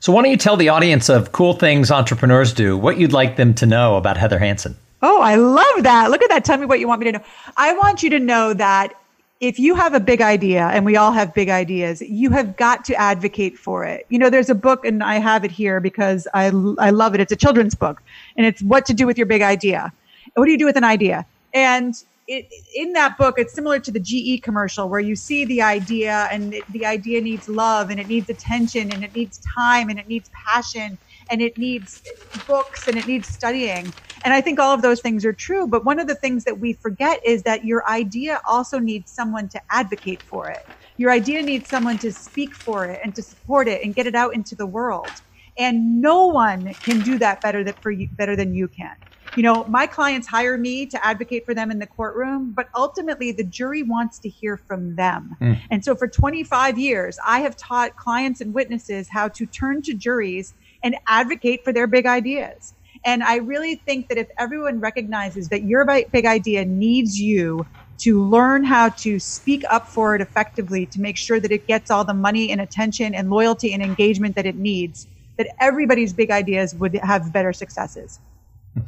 So 0.00 0.14
why 0.14 0.22
don't 0.22 0.30
you 0.30 0.38
tell 0.38 0.56
the 0.56 0.70
audience 0.70 1.10
of 1.10 1.32
cool 1.32 1.52
things 1.52 1.90
entrepreneurs 1.90 2.54
do 2.54 2.78
what 2.78 2.96
you'd 2.96 3.12
like 3.12 3.36
them 3.36 3.52
to 3.56 3.66
know 3.66 3.96
about 3.96 4.16
Heather 4.16 4.38
Hansen? 4.38 4.76
Oh, 5.02 5.20
I 5.20 5.34
love 5.34 5.82
that. 5.82 6.10
Look 6.10 6.22
at 6.22 6.30
that. 6.30 6.46
Tell 6.46 6.56
me 6.56 6.64
what 6.64 6.80
you 6.80 6.88
want 6.88 7.00
me 7.00 7.12
to 7.12 7.18
know. 7.18 7.24
I 7.58 7.74
want 7.74 8.02
you 8.02 8.08
to 8.10 8.18
know 8.18 8.54
that 8.54 8.94
if 9.40 9.58
you 9.58 9.74
have 9.74 9.92
a 9.92 10.00
big 10.00 10.22
idea 10.22 10.68
and 10.68 10.86
we 10.86 10.96
all 10.96 11.12
have 11.12 11.34
big 11.34 11.50
ideas, 11.50 12.00
you 12.00 12.30
have 12.30 12.56
got 12.56 12.82
to 12.86 12.94
advocate 12.94 13.58
for 13.58 13.84
it. 13.84 14.06
You 14.08 14.18
know, 14.18 14.30
there's 14.30 14.48
a 14.48 14.54
book 14.54 14.86
and 14.86 15.04
I 15.04 15.16
have 15.16 15.44
it 15.44 15.50
here 15.50 15.80
because 15.80 16.26
I, 16.32 16.46
I 16.78 16.88
love 16.88 17.14
it. 17.14 17.20
It's 17.20 17.32
a 17.32 17.36
children's 17.36 17.74
book 17.74 18.02
and 18.38 18.46
it's 18.46 18.62
what 18.62 18.86
to 18.86 18.94
do 18.94 19.06
with 19.06 19.18
your 19.18 19.26
big 19.26 19.42
idea. 19.42 19.92
What 20.32 20.46
do 20.46 20.50
you 20.50 20.56
do 20.56 20.64
with 20.64 20.78
an 20.78 20.84
idea? 20.84 21.26
And 21.52 21.94
it, 22.26 22.46
in 22.74 22.92
that 22.94 23.18
book, 23.18 23.36
it's 23.38 23.54
similar 23.54 23.78
to 23.80 23.92
the 23.92 24.00
GE 24.00 24.42
commercial 24.42 24.88
where 24.88 25.00
you 25.00 25.16
see 25.16 25.44
the 25.44 25.62
idea 25.62 26.28
and 26.30 26.54
it, 26.54 26.64
the 26.70 26.86
idea 26.86 27.20
needs 27.20 27.48
love 27.48 27.90
and 27.90 28.00
it 28.00 28.06
needs 28.06 28.30
attention 28.30 28.90
and 28.90 29.04
it 29.04 29.12
needs 29.12 29.40
time 29.56 29.90
and 29.90 29.98
it 29.98 30.08
needs 30.08 30.30
passion 30.46 30.98
and 31.30 31.42
it 31.42 31.58
needs 31.58 32.02
books 32.46 32.86
and 32.86 32.98
it 32.98 33.06
needs 33.06 33.28
studying. 33.28 33.94
And 34.24 34.34
I 34.34 34.40
think 34.40 34.58
all 34.58 34.74
of 34.74 34.82
those 34.82 35.00
things 35.00 35.24
are 35.24 35.32
true. 35.32 35.66
But 35.66 35.84
one 35.84 35.98
of 36.00 36.06
the 36.08 36.14
things 36.14 36.44
that 36.44 36.60
we 36.60 36.72
forget 36.74 37.20
is 37.26 37.42
that 37.44 37.64
your 37.64 37.88
idea 37.90 38.40
also 38.48 38.78
needs 38.78 39.12
someone 39.12 39.48
to 39.50 39.60
advocate 39.70 40.22
for 40.28 40.48
it. 40.50 40.60
Your 40.96 41.10
idea 41.10 41.42
needs 41.42 41.68
someone 41.68 41.98
to 41.98 42.12
speak 42.12 42.54
for 42.54 42.86
it 42.88 43.00
and 43.04 43.14
to 43.16 43.22
support 43.22 43.68
it 43.68 43.84
and 43.84 43.94
get 43.94 44.06
it 44.06 44.14
out 44.14 44.34
into 44.34 44.54
the 44.54 44.66
world. 44.66 45.18
And 45.58 46.00
no 46.00 46.26
one 46.26 46.74
can 46.82 47.02
do 47.02 47.18
that 47.18 47.42
better 47.42 47.64
than 47.64 47.74
for 47.82 47.90
you, 47.90 48.08
better 48.12 48.36
than 48.36 48.54
you 48.54 48.68
can 48.68 48.96
you 49.36 49.42
know, 49.42 49.64
my 49.64 49.86
clients 49.86 50.26
hire 50.26 50.56
me 50.56 50.86
to 50.86 51.06
advocate 51.06 51.44
for 51.44 51.54
them 51.54 51.70
in 51.70 51.78
the 51.78 51.86
courtroom, 51.86 52.52
but 52.52 52.68
ultimately 52.74 53.32
the 53.32 53.44
jury 53.44 53.82
wants 53.82 54.18
to 54.20 54.28
hear 54.28 54.56
from 54.56 54.96
them. 54.96 55.36
Mm. 55.40 55.60
And 55.70 55.84
so 55.84 55.94
for 55.96 56.06
25 56.06 56.78
years, 56.78 57.18
I 57.26 57.40
have 57.40 57.56
taught 57.56 57.96
clients 57.96 58.40
and 58.40 58.54
witnesses 58.54 59.08
how 59.08 59.28
to 59.28 59.46
turn 59.46 59.82
to 59.82 59.94
juries 59.94 60.54
and 60.82 60.96
advocate 61.06 61.64
for 61.64 61.72
their 61.72 61.86
big 61.86 62.06
ideas. 62.06 62.74
And 63.04 63.22
I 63.22 63.36
really 63.36 63.74
think 63.74 64.08
that 64.08 64.18
if 64.18 64.28
everyone 64.38 64.80
recognizes 64.80 65.48
that 65.48 65.64
your 65.64 65.84
big 65.84 66.26
idea 66.26 66.64
needs 66.64 67.20
you 67.20 67.66
to 67.98 68.22
learn 68.22 68.64
how 68.64 68.88
to 68.88 69.18
speak 69.18 69.62
up 69.70 69.88
for 69.88 70.14
it 70.14 70.20
effectively 70.20 70.86
to 70.86 71.00
make 71.00 71.16
sure 71.16 71.38
that 71.40 71.52
it 71.52 71.66
gets 71.66 71.90
all 71.90 72.04
the 72.04 72.14
money 72.14 72.50
and 72.50 72.60
attention 72.60 73.14
and 73.14 73.30
loyalty 73.30 73.72
and 73.72 73.82
engagement 73.82 74.34
that 74.36 74.46
it 74.46 74.56
needs, 74.56 75.06
that 75.36 75.48
everybody's 75.60 76.12
big 76.12 76.30
ideas 76.30 76.74
would 76.74 76.94
have 76.96 77.32
better 77.32 77.52
successes. 77.52 78.20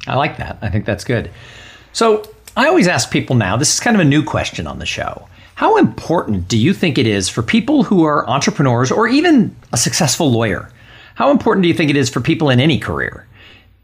I 0.07 0.15
like 0.15 0.37
that. 0.37 0.57
I 0.61 0.69
think 0.69 0.85
that's 0.85 1.03
good. 1.03 1.31
So 1.93 2.23
I 2.55 2.67
always 2.67 2.87
ask 2.87 3.11
people 3.11 3.35
now, 3.35 3.57
this 3.57 3.73
is 3.73 3.79
kind 3.79 3.95
of 3.95 4.01
a 4.01 4.05
new 4.05 4.23
question 4.23 4.67
on 4.67 4.79
the 4.79 4.85
show. 4.85 5.27
How 5.55 5.77
important 5.77 6.47
do 6.47 6.57
you 6.57 6.73
think 6.73 6.97
it 6.97 7.07
is 7.07 7.29
for 7.29 7.41
people 7.41 7.83
who 7.83 8.03
are 8.03 8.29
entrepreneurs 8.29 8.91
or 8.91 9.07
even 9.07 9.55
a 9.73 9.77
successful 9.77 10.31
lawyer? 10.31 10.71
How 11.15 11.31
important 11.31 11.63
do 11.63 11.67
you 11.67 11.73
think 11.73 11.89
it 11.89 11.97
is 11.97 12.09
for 12.09 12.21
people 12.21 12.49
in 12.49 12.59
any 12.59 12.77
career 12.77 13.27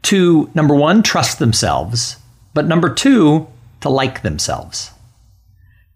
to, 0.02 0.48
number 0.54 0.74
one, 0.74 1.02
trust 1.02 1.40
themselves, 1.40 2.16
but 2.52 2.66
number 2.66 2.92
two, 2.92 3.48
to 3.80 3.88
like 3.88 4.22
themselves? 4.22 4.92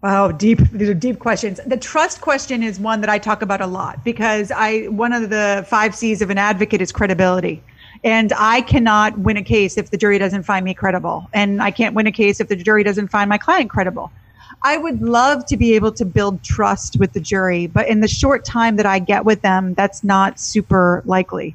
Wow, 0.02 0.30
deep. 0.30 0.58
These 0.72 0.88
are 0.88 0.94
deep 0.94 1.18
questions. 1.18 1.60
The 1.66 1.76
trust 1.76 2.20
question 2.20 2.62
is 2.62 2.78
one 2.78 3.00
that 3.00 3.10
I 3.10 3.18
talk 3.18 3.42
about 3.42 3.60
a 3.60 3.66
lot 3.66 4.04
because 4.04 4.52
I 4.52 4.86
one 4.86 5.12
of 5.12 5.30
the 5.30 5.64
five 5.68 5.94
C's 5.94 6.22
of 6.22 6.30
an 6.30 6.38
advocate 6.38 6.80
is 6.80 6.92
credibility. 6.92 7.62
And 8.04 8.32
I 8.36 8.60
cannot 8.60 9.18
win 9.18 9.36
a 9.36 9.42
case 9.42 9.76
if 9.76 9.90
the 9.90 9.96
jury 9.96 10.18
doesn't 10.18 10.44
find 10.44 10.64
me 10.64 10.74
credible. 10.74 11.28
And 11.32 11.62
I 11.62 11.70
can't 11.70 11.94
win 11.94 12.06
a 12.06 12.12
case 12.12 12.40
if 12.40 12.48
the 12.48 12.56
jury 12.56 12.84
doesn't 12.84 13.08
find 13.08 13.28
my 13.28 13.38
client 13.38 13.70
credible. 13.70 14.10
I 14.62 14.76
would 14.76 15.02
love 15.02 15.46
to 15.46 15.56
be 15.56 15.74
able 15.74 15.92
to 15.92 16.04
build 16.04 16.42
trust 16.42 16.98
with 16.98 17.12
the 17.12 17.20
jury, 17.20 17.66
but 17.66 17.88
in 17.88 18.00
the 18.00 18.08
short 18.08 18.44
time 18.44 18.76
that 18.76 18.86
I 18.86 18.98
get 18.98 19.24
with 19.24 19.42
them, 19.42 19.74
that's 19.74 20.02
not 20.02 20.40
super 20.40 21.02
likely. 21.04 21.54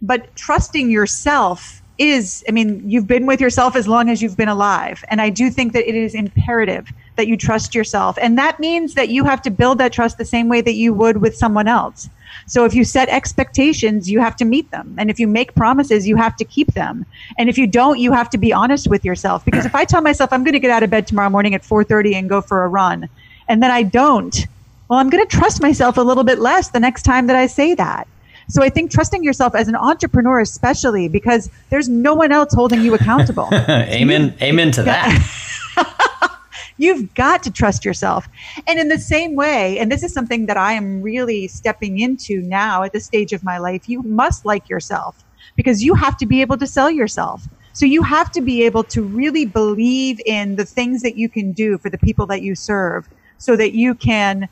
But 0.00 0.34
trusting 0.36 0.90
yourself 0.90 1.82
is, 1.98 2.44
I 2.48 2.52
mean, 2.52 2.88
you've 2.88 3.06
been 3.06 3.26
with 3.26 3.40
yourself 3.40 3.74
as 3.74 3.88
long 3.88 4.08
as 4.08 4.22
you've 4.22 4.36
been 4.36 4.48
alive. 4.48 5.04
And 5.08 5.20
I 5.20 5.30
do 5.30 5.50
think 5.50 5.72
that 5.72 5.88
it 5.88 5.94
is 5.94 6.14
imperative 6.14 6.88
that 7.16 7.26
you 7.26 7.36
trust 7.36 7.74
yourself. 7.74 8.16
And 8.22 8.38
that 8.38 8.60
means 8.60 8.94
that 8.94 9.08
you 9.08 9.24
have 9.24 9.42
to 9.42 9.50
build 9.50 9.78
that 9.78 9.92
trust 9.92 10.16
the 10.16 10.24
same 10.24 10.48
way 10.48 10.60
that 10.60 10.74
you 10.74 10.94
would 10.94 11.18
with 11.18 11.36
someone 11.36 11.66
else. 11.66 12.08
So 12.46 12.64
if 12.64 12.72
you 12.72 12.84
set 12.84 13.08
expectations, 13.08 14.08
you 14.08 14.20
have 14.20 14.36
to 14.36 14.44
meet 14.44 14.70
them. 14.70 14.94
And 14.96 15.10
if 15.10 15.18
you 15.18 15.26
make 15.26 15.54
promises, 15.54 16.06
you 16.06 16.16
have 16.16 16.36
to 16.36 16.44
keep 16.44 16.72
them. 16.74 17.04
And 17.36 17.48
if 17.48 17.58
you 17.58 17.66
don't, 17.66 17.98
you 17.98 18.12
have 18.12 18.30
to 18.30 18.38
be 18.38 18.52
honest 18.52 18.88
with 18.88 19.04
yourself. 19.04 19.44
Because 19.44 19.66
if 19.66 19.74
I 19.74 19.84
tell 19.84 20.00
myself 20.00 20.32
I'm 20.32 20.44
going 20.44 20.52
to 20.52 20.60
get 20.60 20.70
out 20.70 20.82
of 20.82 20.90
bed 20.90 21.06
tomorrow 21.06 21.30
morning 21.30 21.54
at 21.54 21.62
4:30 21.62 22.14
and 22.14 22.28
go 22.28 22.40
for 22.40 22.64
a 22.64 22.68
run, 22.68 23.08
and 23.48 23.62
then 23.62 23.70
I 23.70 23.82
don't, 23.82 24.46
well, 24.88 24.98
I'm 24.98 25.10
going 25.10 25.26
to 25.26 25.36
trust 25.36 25.60
myself 25.60 25.96
a 25.96 26.02
little 26.02 26.24
bit 26.24 26.38
less 26.38 26.68
the 26.68 26.80
next 26.80 27.02
time 27.02 27.26
that 27.26 27.36
I 27.36 27.46
say 27.46 27.74
that. 27.74 28.06
So 28.48 28.62
I 28.62 28.70
think 28.70 28.90
trusting 28.90 29.22
yourself 29.22 29.54
as 29.54 29.68
an 29.68 29.76
entrepreneur, 29.76 30.40
especially 30.40 31.08
because 31.08 31.50
there's 31.70 31.88
no 31.88 32.14
one 32.14 32.32
else 32.32 32.54
holding 32.54 32.80
you 32.80 32.94
accountable. 32.94 33.48
amen. 33.52 34.34
amen 34.40 34.72
to 34.72 34.82
that. 34.84 36.40
You've 36.78 37.12
got 37.14 37.42
to 37.42 37.50
trust 37.50 37.84
yourself. 37.84 38.26
And 38.66 38.78
in 38.78 38.88
the 38.88 38.98
same 38.98 39.34
way, 39.34 39.78
and 39.78 39.90
this 39.90 40.02
is 40.02 40.14
something 40.14 40.46
that 40.46 40.56
I 40.56 40.72
am 40.74 41.02
really 41.02 41.48
stepping 41.48 41.98
into 41.98 42.40
now 42.42 42.84
at 42.84 42.92
this 42.92 43.04
stage 43.04 43.32
of 43.32 43.42
my 43.42 43.58
life, 43.58 43.88
you 43.88 44.02
must 44.04 44.44
like 44.44 44.68
yourself 44.68 45.24
because 45.56 45.82
you 45.82 45.94
have 45.94 46.16
to 46.18 46.26
be 46.26 46.40
able 46.40 46.56
to 46.56 46.66
sell 46.66 46.90
yourself. 46.90 47.42
So 47.72 47.84
you 47.84 48.02
have 48.02 48.30
to 48.32 48.40
be 48.40 48.62
able 48.62 48.84
to 48.84 49.02
really 49.02 49.44
believe 49.44 50.20
in 50.24 50.56
the 50.56 50.64
things 50.64 51.02
that 51.02 51.16
you 51.16 51.28
can 51.28 51.52
do 51.52 51.78
for 51.78 51.90
the 51.90 51.98
people 51.98 52.26
that 52.26 52.42
you 52.42 52.54
serve 52.54 53.08
so 53.38 53.56
that 53.56 53.72
you 53.72 53.94
can 53.94 54.48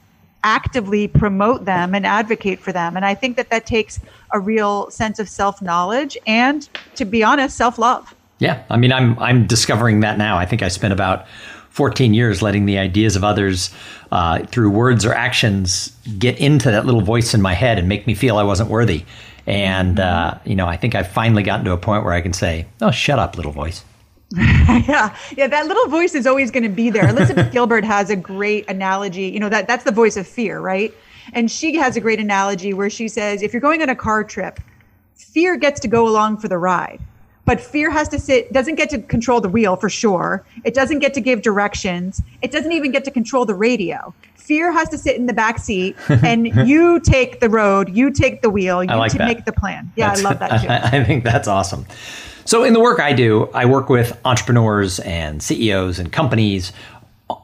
actively 0.47 1.09
promote 1.09 1.65
them 1.65 1.93
and 1.93 2.07
advocate 2.07 2.61
for 2.61 2.73
them. 2.73 2.97
And 2.97 3.05
I 3.05 3.15
think 3.15 3.37
that 3.37 3.51
that 3.51 3.67
takes 3.67 4.01
a 4.33 4.39
real 4.39 4.89
sense 4.91 5.19
of 5.19 5.29
self 5.29 5.61
knowledge 5.61 6.17
and, 6.27 6.67
to 6.95 7.05
be 7.05 7.23
honest, 7.23 7.57
self 7.57 7.79
love. 7.79 8.15
Yeah, 8.39 8.63
I 8.71 8.77
mean, 8.77 8.93
I'm 8.93 9.19
I'm 9.19 9.47
discovering 9.47 10.01
that 10.01 10.17
now. 10.17 10.39
I 10.39 10.47
think 10.47 10.63
I 10.63 10.69
spent 10.69 10.93
about 10.93 11.27
14 11.71 12.15
years 12.15 12.43
letting 12.43 12.65
the 12.65 12.79
ideas 12.79 13.17
of 13.17 13.25
others 13.25 13.75
uh, 14.13 14.45
through 14.47 14.71
words 14.71 15.05
or 15.05 15.13
actions 15.13 15.95
get 16.19 16.39
into 16.39 16.71
that 16.71 16.87
little 16.87 17.03
voice 17.03 17.35
in 17.35 17.43
my 17.43 17.53
head 17.53 17.79
and 17.79 17.89
make 17.89 18.07
me 18.07 18.15
feel 18.15 18.39
I 18.39 18.45
wasn't 18.45 18.71
worthy. 18.71 19.05
And 19.47 19.99
uh, 19.99 20.39
you 20.45 20.55
know, 20.55 20.67
I 20.67 20.77
think 20.77 20.95
I've 20.95 21.09
finally 21.09 21.43
gotten 21.43 21.65
to 21.65 21.73
a 21.73 21.77
point 21.77 22.05
where 22.05 22.15
I 22.15 22.21
can 22.21 22.33
say, 22.33 22.67
"Oh, 22.81 22.93
shut 22.93 23.19
up, 23.19 23.37
little 23.37 23.53
voice." 23.53 23.85
yeah, 24.37 25.17
yeah, 25.37 25.47
that 25.47 25.67
little 25.67 25.87
voice 25.89 26.15
is 26.15 26.27
always 26.27 26.51
going 26.51 26.65
to 26.65 26.69
be 26.69 26.91
there. 26.91 27.09
Elizabeth 27.09 27.53
Gilbert 27.53 27.85
has 27.85 28.11
a 28.11 28.17
great 28.17 28.69
analogy. 28.69 29.25
You 29.29 29.39
know 29.41 29.49
that 29.49 29.69
that's 29.69 29.85
the 29.85 29.93
voice 29.93 30.17
of 30.17 30.27
fear, 30.27 30.59
right? 30.61 30.93
And 31.33 31.51
she 31.51 31.77
has 31.77 31.97
a 31.97 32.01
great 32.01 32.19
analogy 32.21 32.73
where 32.73 32.91
she 32.91 33.09
says, 33.09 33.43
if 33.43 33.53
you're 33.53 33.61
going 33.61 33.83
on 33.83 33.89
a 33.89 33.97
car 33.97 34.25
trip, 34.25 34.61
fear 35.15 35.57
gets 35.57 35.81
to 35.81 35.89
go 35.89 36.07
along 36.09 36.39
for 36.39 36.49
the 36.49 36.59
ride, 36.59 37.01
but 37.45 37.61
fear 37.61 37.91
has 37.91 38.09
to 38.09 38.19
sit, 38.19 38.53
doesn't 38.53 38.75
get 38.75 38.91
to 38.91 39.01
control 39.03 39.41
the 39.41 39.49
wheel 39.49 39.77
for 39.77 39.89
sure. 39.89 40.45
It 40.65 40.75
doesn't 40.75 40.99
get 41.01 41.15
to 41.15 41.21
give 41.21 41.43
directions. 41.43 42.21
It 42.43 42.51
doesn't 42.51 42.73
even 42.73 42.91
get 42.93 43.05
to 43.05 43.11
control 43.11 43.45
the 43.45 43.55
radio. 43.55 44.13
Fear 44.35 44.73
has 44.73 44.89
to 44.91 44.99
sit 44.99 45.17
in 45.17 45.27
the 45.27 45.33
back 45.33 45.59
seat, 45.59 45.97
and 46.09 46.47
you 46.69 47.01
take 47.01 47.41
the 47.41 47.49
road, 47.51 47.89
you 47.95 48.13
take 48.13 48.43
the 48.43 48.51
wheel, 48.51 48.83
you 48.85 48.95
like 48.95 49.13
to 49.13 49.19
that. 49.19 49.27
make 49.27 49.45
the 49.45 49.53
plan. 49.53 49.91
Yeah, 49.97 50.15
That's- 50.15 50.25
I 50.25 50.29
love 50.29 50.39
that 50.41 50.63
too. 50.63 50.69
I, 50.69 51.01
I 51.01 51.05
think 51.05 51.25
that's 51.25 51.49
awesome. 51.49 51.87
So, 52.47 52.63
in 52.63 52.75
the 52.75 52.81
work 52.81 53.01
I 53.01 53.13
do, 53.13 53.51
I 53.53 53.65
work 53.65 53.89
with 53.89 54.17
entrepreneurs 54.25 55.01
and 55.01 55.43
CEOs 55.43 55.99
and 55.99 56.13
companies 56.13 56.73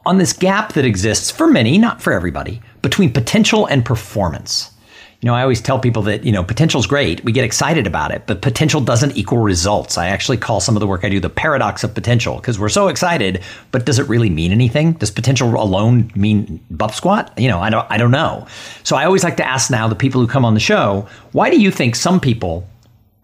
on 0.05 0.17
this 0.17 0.31
gap 0.31 0.73
that 0.73 0.85
exists 0.85 1.29
for 1.29 1.45
many, 1.45 1.77
not 1.77 2.01
for 2.01 2.13
everybody, 2.13 2.61
between 2.81 3.11
potential 3.11 3.65
and 3.65 3.83
performance. 3.83 4.71
You 5.19 5.27
know, 5.27 5.35
I 5.35 5.41
always 5.41 5.59
tell 5.59 5.77
people 5.77 6.03
that, 6.03 6.23
you 6.23 6.31
know, 6.31 6.41
potential's 6.41 6.87
great. 6.87 7.21
We 7.25 7.33
get 7.33 7.43
excited 7.43 7.85
about 7.85 8.11
it, 8.11 8.23
but 8.27 8.41
potential 8.41 8.79
doesn't 8.79 9.17
equal 9.17 9.39
results. 9.39 9.97
I 9.97 10.07
actually 10.07 10.37
call 10.37 10.61
some 10.61 10.77
of 10.77 10.79
the 10.79 10.87
work 10.87 11.03
I 11.03 11.09
do 11.09 11.19
the 11.19 11.29
paradox 11.29 11.83
of 11.83 11.93
potential 11.93 12.37
because 12.37 12.57
we're 12.57 12.69
so 12.69 12.87
excited, 12.87 13.41
but 13.71 13.85
does 13.85 13.99
it 13.99 14.07
really 14.07 14.29
mean 14.29 14.53
anything? 14.53 14.93
Does 14.93 15.11
potential 15.11 15.49
alone 15.61 16.11
mean 16.15 16.63
buff 16.71 16.95
squat? 16.95 17.33
You 17.37 17.49
know, 17.49 17.59
I 17.59 17.69
don't 17.69 17.85
I 17.89 17.97
don't 17.97 18.11
know. 18.11 18.47
So 18.83 18.95
I 18.95 19.03
always 19.03 19.25
like 19.25 19.35
to 19.37 19.45
ask 19.45 19.69
now 19.69 19.89
the 19.89 19.95
people 19.95 20.21
who 20.21 20.27
come 20.27 20.45
on 20.45 20.53
the 20.53 20.61
show, 20.61 21.09
why 21.33 21.49
do 21.49 21.59
you 21.59 21.71
think 21.71 21.95
some 21.95 22.21
people 22.21 22.67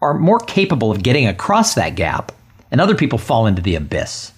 are 0.02 0.14
more 0.14 0.38
capable 0.38 0.90
of 0.90 1.02
getting 1.02 1.26
across 1.26 1.74
that 1.74 1.94
gap 1.94 2.32
and 2.70 2.80
other 2.80 2.94
people 2.94 3.18
fall 3.18 3.46
into 3.46 3.62
the 3.62 3.74
abyss? 3.74 4.32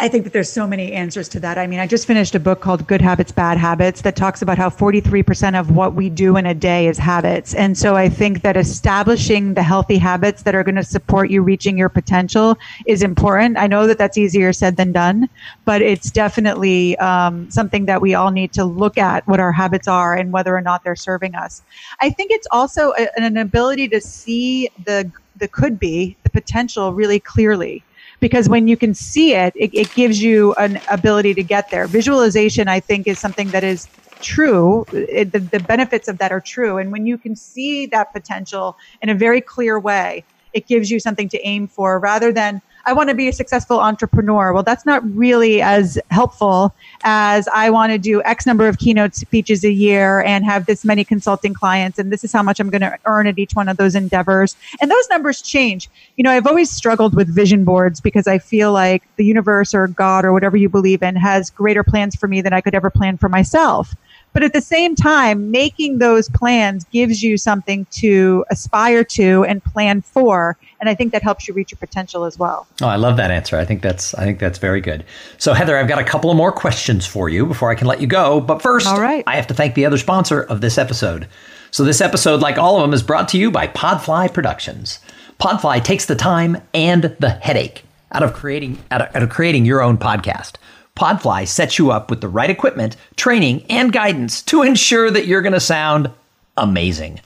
I 0.00 0.06
think 0.06 0.22
that 0.24 0.32
there's 0.32 0.50
so 0.50 0.64
many 0.64 0.92
answers 0.92 1.28
to 1.30 1.40
that. 1.40 1.58
I 1.58 1.66
mean, 1.66 1.80
I 1.80 1.86
just 1.88 2.06
finished 2.06 2.36
a 2.36 2.40
book 2.40 2.60
called 2.60 2.86
Good 2.86 3.00
Habits, 3.00 3.32
Bad 3.32 3.58
Habits 3.58 4.02
that 4.02 4.14
talks 4.14 4.42
about 4.42 4.56
how 4.56 4.70
43% 4.70 5.58
of 5.58 5.72
what 5.72 5.94
we 5.94 6.08
do 6.08 6.36
in 6.36 6.46
a 6.46 6.54
day 6.54 6.86
is 6.86 6.98
habits. 6.98 7.52
And 7.52 7.76
so 7.76 7.96
I 7.96 8.08
think 8.08 8.42
that 8.42 8.56
establishing 8.56 9.54
the 9.54 9.62
healthy 9.64 9.98
habits 9.98 10.44
that 10.44 10.54
are 10.54 10.62
going 10.62 10.76
to 10.76 10.84
support 10.84 11.30
you 11.30 11.42
reaching 11.42 11.76
your 11.76 11.88
potential 11.88 12.56
is 12.86 13.02
important. 13.02 13.56
I 13.58 13.66
know 13.66 13.88
that 13.88 13.98
that's 13.98 14.16
easier 14.16 14.52
said 14.52 14.76
than 14.76 14.92
done, 14.92 15.28
but 15.64 15.82
it's 15.82 16.12
definitely 16.12 16.96
um, 16.98 17.50
something 17.50 17.86
that 17.86 18.00
we 18.00 18.14
all 18.14 18.30
need 18.30 18.52
to 18.52 18.64
look 18.64 18.98
at 18.98 19.26
what 19.26 19.40
our 19.40 19.50
habits 19.50 19.88
are 19.88 20.14
and 20.14 20.32
whether 20.32 20.56
or 20.56 20.60
not 20.60 20.84
they're 20.84 20.94
serving 20.94 21.34
us. 21.34 21.60
I 22.00 22.10
think 22.10 22.30
it's 22.30 22.46
also 22.52 22.92
a, 22.92 23.08
an 23.20 23.36
ability 23.36 23.88
to 23.88 24.00
see 24.00 24.68
the 24.84 25.10
the 25.36 25.46
could 25.46 25.78
be, 25.78 26.16
the 26.24 26.30
potential 26.30 26.92
really 26.92 27.20
clearly 27.20 27.84
because 28.20 28.48
when 28.48 28.68
you 28.68 28.76
can 28.76 28.94
see 28.94 29.34
it, 29.34 29.52
it, 29.56 29.70
it 29.72 29.94
gives 29.94 30.22
you 30.22 30.54
an 30.54 30.80
ability 30.88 31.34
to 31.34 31.44
get 31.44 31.66
there. 31.70 31.88
Visualization, 31.88 32.68
I 32.68 32.80
think, 32.80 33.06
is 33.06 33.20
something 33.20 33.50
that 33.52 33.64
is 33.64 33.88
true. 34.22 34.86
It, 34.92 35.32
the, 35.32 35.40
the 35.40 35.60
benefits 35.60 36.08
of 36.08 36.18
that 36.18 36.32
are 36.32 36.42
true. 36.44 36.78
And 36.78 36.90
when 36.90 37.06
you 37.06 37.18
can 37.18 37.36
see 37.36 37.86
that 37.86 38.08
potential 38.12 38.76
in 39.00 39.08
a 39.08 39.14
very 39.14 39.40
clear 39.40 39.78
way, 39.78 40.24
it 40.52 40.66
gives 40.66 40.90
you 40.90 40.98
something 40.98 41.28
to 41.28 41.40
aim 41.46 41.68
for 41.68 42.00
rather 42.00 42.32
than, 42.32 42.60
I 42.88 42.94
want 42.94 43.10
to 43.10 43.14
be 43.14 43.28
a 43.28 43.34
successful 43.34 43.80
entrepreneur. 43.80 44.50
Well, 44.54 44.62
that's 44.62 44.86
not 44.86 45.02
really 45.14 45.60
as 45.60 45.98
helpful 46.10 46.74
as 47.04 47.46
I 47.48 47.68
want 47.68 47.92
to 47.92 47.98
do 47.98 48.22
X 48.22 48.46
number 48.46 48.66
of 48.66 48.78
keynote 48.78 49.14
speeches 49.14 49.62
a 49.62 49.70
year 49.70 50.22
and 50.22 50.42
have 50.46 50.64
this 50.64 50.86
many 50.86 51.04
consulting 51.04 51.52
clients. 51.52 51.98
And 51.98 52.10
this 52.10 52.24
is 52.24 52.32
how 52.32 52.42
much 52.42 52.60
I'm 52.60 52.70
going 52.70 52.80
to 52.80 52.96
earn 53.04 53.26
at 53.26 53.38
each 53.38 53.52
one 53.52 53.68
of 53.68 53.76
those 53.76 53.94
endeavors. 53.94 54.56
And 54.80 54.90
those 54.90 55.06
numbers 55.10 55.42
change. 55.42 55.90
You 56.16 56.24
know, 56.24 56.30
I've 56.30 56.46
always 56.46 56.70
struggled 56.70 57.14
with 57.14 57.28
vision 57.28 57.62
boards 57.62 58.00
because 58.00 58.26
I 58.26 58.38
feel 58.38 58.72
like 58.72 59.02
the 59.16 59.24
universe 59.26 59.74
or 59.74 59.86
God 59.88 60.24
or 60.24 60.32
whatever 60.32 60.56
you 60.56 60.70
believe 60.70 61.02
in 61.02 61.14
has 61.14 61.50
greater 61.50 61.84
plans 61.84 62.16
for 62.16 62.26
me 62.26 62.40
than 62.40 62.54
I 62.54 62.62
could 62.62 62.74
ever 62.74 62.88
plan 62.88 63.18
for 63.18 63.28
myself. 63.28 63.94
But 64.32 64.42
at 64.42 64.52
the 64.52 64.60
same 64.60 64.94
time, 64.94 65.50
making 65.50 65.98
those 65.98 66.28
plans 66.28 66.84
gives 66.92 67.22
you 67.22 67.36
something 67.36 67.86
to 67.92 68.44
aspire 68.50 69.02
to 69.04 69.44
and 69.44 69.62
plan 69.64 70.02
for. 70.02 70.56
And 70.80 70.88
I 70.88 70.94
think 70.94 71.12
that 71.12 71.22
helps 71.22 71.48
you 71.48 71.54
reach 71.54 71.72
your 71.72 71.78
potential 71.78 72.24
as 72.24 72.38
well. 72.38 72.66
Oh, 72.82 72.86
I 72.86 72.96
love 72.96 73.16
that 73.16 73.30
answer. 73.30 73.58
I 73.58 73.64
think 73.64 73.82
that's 73.82 74.14
I 74.14 74.24
think 74.24 74.38
that's 74.38 74.58
very 74.58 74.80
good. 74.80 75.04
So 75.38 75.54
Heather, 75.54 75.76
I've 75.76 75.88
got 75.88 75.98
a 75.98 76.04
couple 76.04 76.30
of 76.30 76.36
more 76.36 76.52
questions 76.52 77.06
for 77.06 77.28
you 77.28 77.46
before 77.46 77.70
I 77.70 77.74
can 77.74 77.86
let 77.86 78.00
you 78.00 78.06
go. 78.06 78.40
But 78.40 78.62
first, 78.62 78.86
All 78.86 79.00
right. 79.00 79.24
I 79.26 79.36
have 79.36 79.48
to 79.48 79.54
thank 79.54 79.74
the 79.74 79.86
other 79.86 79.98
sponsor 79.98 80.42
of 80.42 80.60
this 80.60 80.78
episode. 80.78 81.26
So 81.70 81.84
this 81.84 82.00
episode, 82.00 82.40
like 82.40 82.58
all 82.58 82.76
of 82.76 82.82
them, 82.82 82.94
is 82.94 83.02
brought 83.02 83.28
to 83.30 83.38
you 83.38 83.50
by 83.50 83.66
Podfly 83.66 84.32
Productions. 84.32 85.00
Podfly 85.40 85.82
takes 85.82 86.06
the 86.06 86.14
time 86.14 86.62
and 86.72 87.16
the 87.20 87.30
headache 87.30 87.84
out 88.12 88.22
of 88.22 88.32
creating 88.32 88.78
out 88.90 89.02
of, 89.02 89.16
out 89.16 89.22
of 89.22 89.28
creating 89.28 89.64
your 89.64 89.82
own 89.82 89.98
podcast. 89.98 90.54
Podfly 90.98 91.46
sets 91.46 91.78
you 91.78 91.92
up 91.92 92.10
with 92.10 92.20
the 92.20 92.28
right 92.28 92.50
equipment, 92.50 92.96
training, 93.14 93.64
and 93.70 93.92
guidance 93.92 94.42
to 94.42 94.62
ensure 94.62 95.12
that 95.12 95.28
you're 95.28 95.42
going 95.42 95.52
to 95.52 95.60
sound 95.60 96.10
amazing. 96.56 97.20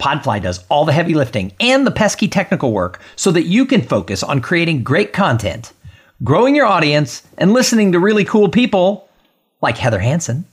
Podfly 0.00 0.40
does 0.40 0.64
all 0.70 0.86
the 0.86 0.92
heavy 0.94 1.12
lifting 1.12 1.52
and 1.60 1.86
the 1.86 1.90
pesky 1.90 2.28
technical 2.28 2.72
work 2.72 3.02
so 3.14 3.30
that 3.30 3.44
you 3.44 3.66
can 3.66 3.82
focus 3.82 4.22
on 4.22 4.40
creating 4.40 4.82
great 4.82 5.12
content, 5.12 5.74
growing 6.22 6.56
your 6.56 6.64
audience, 6.64 7.22
and 7.36 7.52
listening 7.52 7.92
to 7.92 8.00
really 8.00 8.24
cool 8.24 8.48
people 8.48 9.06
like 9.60 9.76
Heather 9.76 10.00
Hansen. 10.00 10.46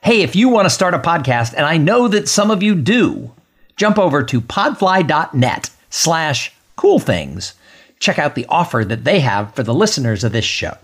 Hey, 0.00 0.22
if 0.22 0.36
you 0.36 0.48
want 0.48 0.66
to 0.66 0.70
start 0.70 0.94
a 0.94 1.00
podcast, 1.00 1.54
and 1.54 1.66
I 1.66 1.76
know 1.76 2.06
that 2.06 2.28
some 2.28 2.52
of 2.52 2.62
you 2.62 2.76
do, 2.76 3.32
jump 3.74 3.98
over 3.98 4.22
to 4.22 4.40
podfly.net 4.40 5.70
slash 5.90 6.52
cool 6.76 7.00
things. 7.00 7.54
Check 7.98 8.20
out 8.20 8.36
the 8.36 8.46
offer 8.48 8.84
that 8.84 9.02
they 9.02 9.18
have 9.18 9.52
for 9.56 9.64
the 9.64 9.74
listeners 9.74 10.22
of 10.22 10.30
this 10.30 10.44
show. 10.44 10.76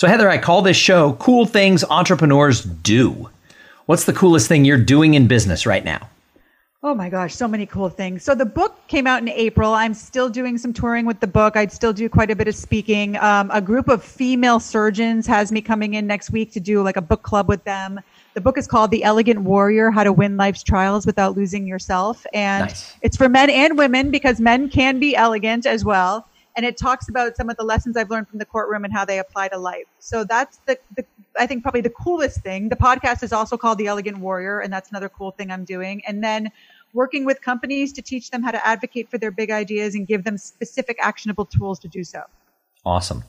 So, 0.00 0.08
Heather, 0.08 0.30
I 0.30 0.38
call 0.38 0.62
this 0.62 0.78
show 0.78 1.12
Cool 1.20 1.44
Things 1.44 1.84
Entrepreneurs 1.84 2.62
Do. 2.62 3.28
What's 3.84 4.04
the 4.04 4.14
coolest 4.14 4.48
thing 4.48 4.64
you're 4.64 4.78
doing 4.78 5.12
in 5.12 5.26
business 5.26 5.66
right 5.66 5.84
now? 5.84 6.08
Oh 6.82 6.94
my 6.94 7.10
gosh, 7.10 7.34
so 7.34 7.46
many 7.46 7.66
cool 7.66 7.90
things. 7.90 8.22
So 8.22 8.34
the 8.34 8.46
book 8.46 8.78
came 8.88 9.06
out 9.06 9.20
in 9.20 9.28
April. 9.28 9.74
I'm 9.74 9.92
still 9.92 10.30
doing 10.30 10.56
some 10.56 10.72
touring 10.72 11.04
with 11.04 11.20
the 11.20 11.26
book. 11.26 11.54
I'd 11.54 11.70
still 11.70 11.92
do 11.92 12.08
quite 12.08 12.30
a 12.30 12.34
bit 12.34 12.48
of 12.48 12.54
speaking. 12.54 13.18
Um, 13.18 13.50
a 13.52 13.60
group 13.60 13.88
of 13.88 14.02
female 14.02 14.58
surgeons 14.58 15.26
has 15.26 15.52
me 15.52 15.60
coming 15.60 15.92
in 15.92 16.06
next 16.06 16.30
week 16.30 16.50
to 16.52 16.60
do 16.60 16.82
like 16.82 16.96
a 16.96 17.02
book 17.02 17.22
club 17.22 17.46
with 17.46 17.62
them. 17.64 18.00
The 18.32 18.40
book 18.40 18.56
is 18.56 18.66
called 18.66 18.92
The 18.92 19.04
Elegant 19.04 19.42
Warrior 19.42 19.90
How 19.90 20.04
to 20.04 20.14
Win 20.14 20.38
Life's 20.38 20.62
Trials 20.62 21.04
Without 21.04 21.36
Losing 21.36 21.66
Yourself. 21.66 22.24
And 22.32 22.68
Nice. 22.68 22.96
it's 23.02 23.18
for 23.18 23.28
men 23.28 23.50
and 23.50 23.76
women 23.76 24.10
because 24.10 24.40
men 24.40 24.70
can 24.70 24.98
be 24.98 25.14
elegant 25.14 25.66
as 25.66 25.84
well. 25.84 26.26
And 26.60 26.66
it 26.66 26.76
talks 26.76 27.08
about 27.08 27.38
some 27.38 27.48
of 27.48 27.56
the 27.56 27.64
lessons 27.64 27.96
I've 27.96 28.10
learned 28.10 28.28
from 28.28 28.38
the 28.38 28.44
courtroom 28.44 28.84
and 28.84 28.92
how 28.92 29.06
they 29.06 29.18
apply 29.18 29.48
to 29.48 29.56
life. 29.56 29.86
So 29.98 30.24
that's 30.24 30.58
the, 30.66 30.78
the 30.94 31.06
I 31.38 31.46
think 31.46 31.62
probably 31.62 31.80
the 31.80 31.88
coolest 31.88 32.42
thing. 32.42 32.68
The 32.68 32.76
podcast 32.76 33.22
is 33.22 33.32
also 33.32 33.56
called 33.56 33.78
The 33.78 33.86
Elegant 33.86 34.18
Warrior, 34.18 34.60
and 34.60 34.70
that's 34.70 34.90
another 34.90 35.08
cool 35.08 35.30
thing 35.30 35.50
I'm 35.50 35.64
doing. 35.64 36.02
And 36.06 36.22
then 36.22 36.52
working 36.92 37.24
with 37.24 37.40
companies 37.40 37.94
to 37.94 38.02
teach 38.02 38.30
them 38.30 38.42
how 38.42 38.50
to 38.50 38.66
advocate 38.66 39.10
for 39.10 39.16
their 39.16 39.30
big 39.30 39.50
ideas 39.50 39.94
and 39.94 40.06
give 40.06 40.24
them 40.24 40.36
specific 40.36 40.98
actionable 41.00 41.46
tools 41.46 41.78
to 41.78 41.88
do 41.88 42.04
so. 42.04 42.24
Awesome. 42.84 43.24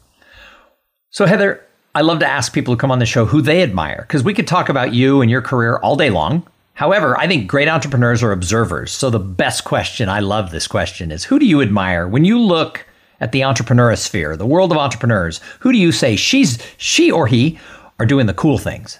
So, 1.09 1.25
Heather, 1.25 1.65
I 1.95 2.01
love 2.01 2.19
to 2.19 2.27
ask 2.27 2.51
people 2.51 2.73
who 2.73 2.77
come 2.77 2.91
on 2.91 2.99
the 2.99 3.05
show 3.05 3.23
who 3.23 3.41
they 3.41 3.63
admire 3.63 4.03
because 4.05 4.23
we 4.23 4.33
could 4.33 4.45
talk 4.45 4.67
about 4.67 4.93
you 4.93 5.21
and 5.21 5.31
your 5.31 5.41
career 5.41 5.77
all 5.77 5.95
day 5.95 6.09
long. 6.09 6.45
However, 6.73 7.17
I 7.17 7.27
think 7.27 7.47
great 7.47 7.69
entrepreneurs 7.69 8.23
are 8.23 8.33
observers. 8.33 8.91
So, 8.91 9.09
the 9.09 9.19
best 9.19 9.63
question, 9.63 10.09
I 10.09 10.19
love 10.19 10.51
this 10.51 10.67
question, 10.67 11.11
is 11.11 11.23
who 11.23 11.39
do 11.39 11.45
you 11.45 11.61
admire 11.61 12.09
when 12.09 12.25
you 12.25 12.37
look 12.37 12.85
at 13.21 13.31
the 13.31 13.41
entrepreneurosphere, 13.41 14.37
the 14.37 14.45
world 14.45 14.71
of 14.71 14.77
entrepreneurs? 14.77 15.39
Who 15.59 15.71
do 15.71 15.77
you 15.77 15.93
say 15.93 16.17
she's 16.17 16.57
she 16.77 17.09
or 17.09 17.27
he 17.27 17.57
are 17.99 18.05
doing 18.05 18.25
the 18.25 18.33
cool 18.33 18.57
things? 18.57 18.99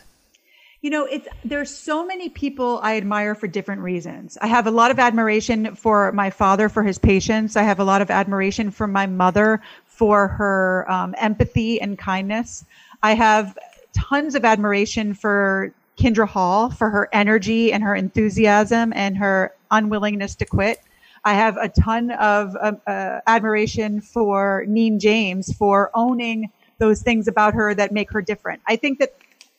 you 0.82 0.90
know 0.90 1.06
it's 1.06 1.28
there's 1.46 1.70
so 1.70 2.06
many 2.06 2.28
people 2.28 2.80
i 2.82 2.98
admire 2.98 3.36
for 3.36 3.48
different 3.48 3.82
reasons 3.82 4.38
i 4.42 4.48
have 4.48 4.66
a 4.66 4.72
lot 4.72 4.90
of 4.90 4.98
admiration 4.98 5.76
for 5.76 6.12
my 6.12 6.30
father 6.30 6.68
for 6.70 6.84
his 6.84 6.98
patience 6.98 7.56
i 7.56 7.62
have 7.62 7.80
a 7.80 7.84
lot 7.84 8.02
of 8.02 8.10
admiration 8.10 8.72
for 8.72 8.88
my 8.88 9.06
mother 9.06 9.62
for 9.86 10.28
her 10.28 10.90
um, 10.92 11.14
empathy 11.20 11.80
and 11.80 12.00
kindness 12.00 12.66
i 13.04 13.14
have 13.14 13.58
tons 13.94 14.36
of 14.36 14.44
admiration 14.46 15.14
for 15.14 15.74
Kindra 15.98 16.28
Hall 16.28 16.72
for 16.72 16.90
her 16.90 17.10
energy 17.14 17.72
and 17.72 17.84
her 17.84 17.94
enthusiasm 17.94 18.92
and 18.96 19.18
her 19.18 19.54
unwillingness 19.70 20.36
to 20.36 20.46
quit 20.46 20.82
I 21.24 21.34
have 21.34 21.58
a 21.58 21.70
ton 21.70 22.12
of 22.12 22.56
uh, 22.56 22.74
uh, 22.88 23.20
admiration 23.28 24.02
for 24.02 24.66
Neen 24.68 25.00
James 25.00 25.54
for 25.54 25.92
owning 25.94 26.50
those 26.80 27.02
things 27.02 27.28
about 27.28 27.54
her 27.54 27.76
that 27.76 27.92
make 27.92 28.12
her 28.12 28.22
different. 28.22 28.62
I 28.68 28.76
think 28.76 29.00
that 29.00 29.16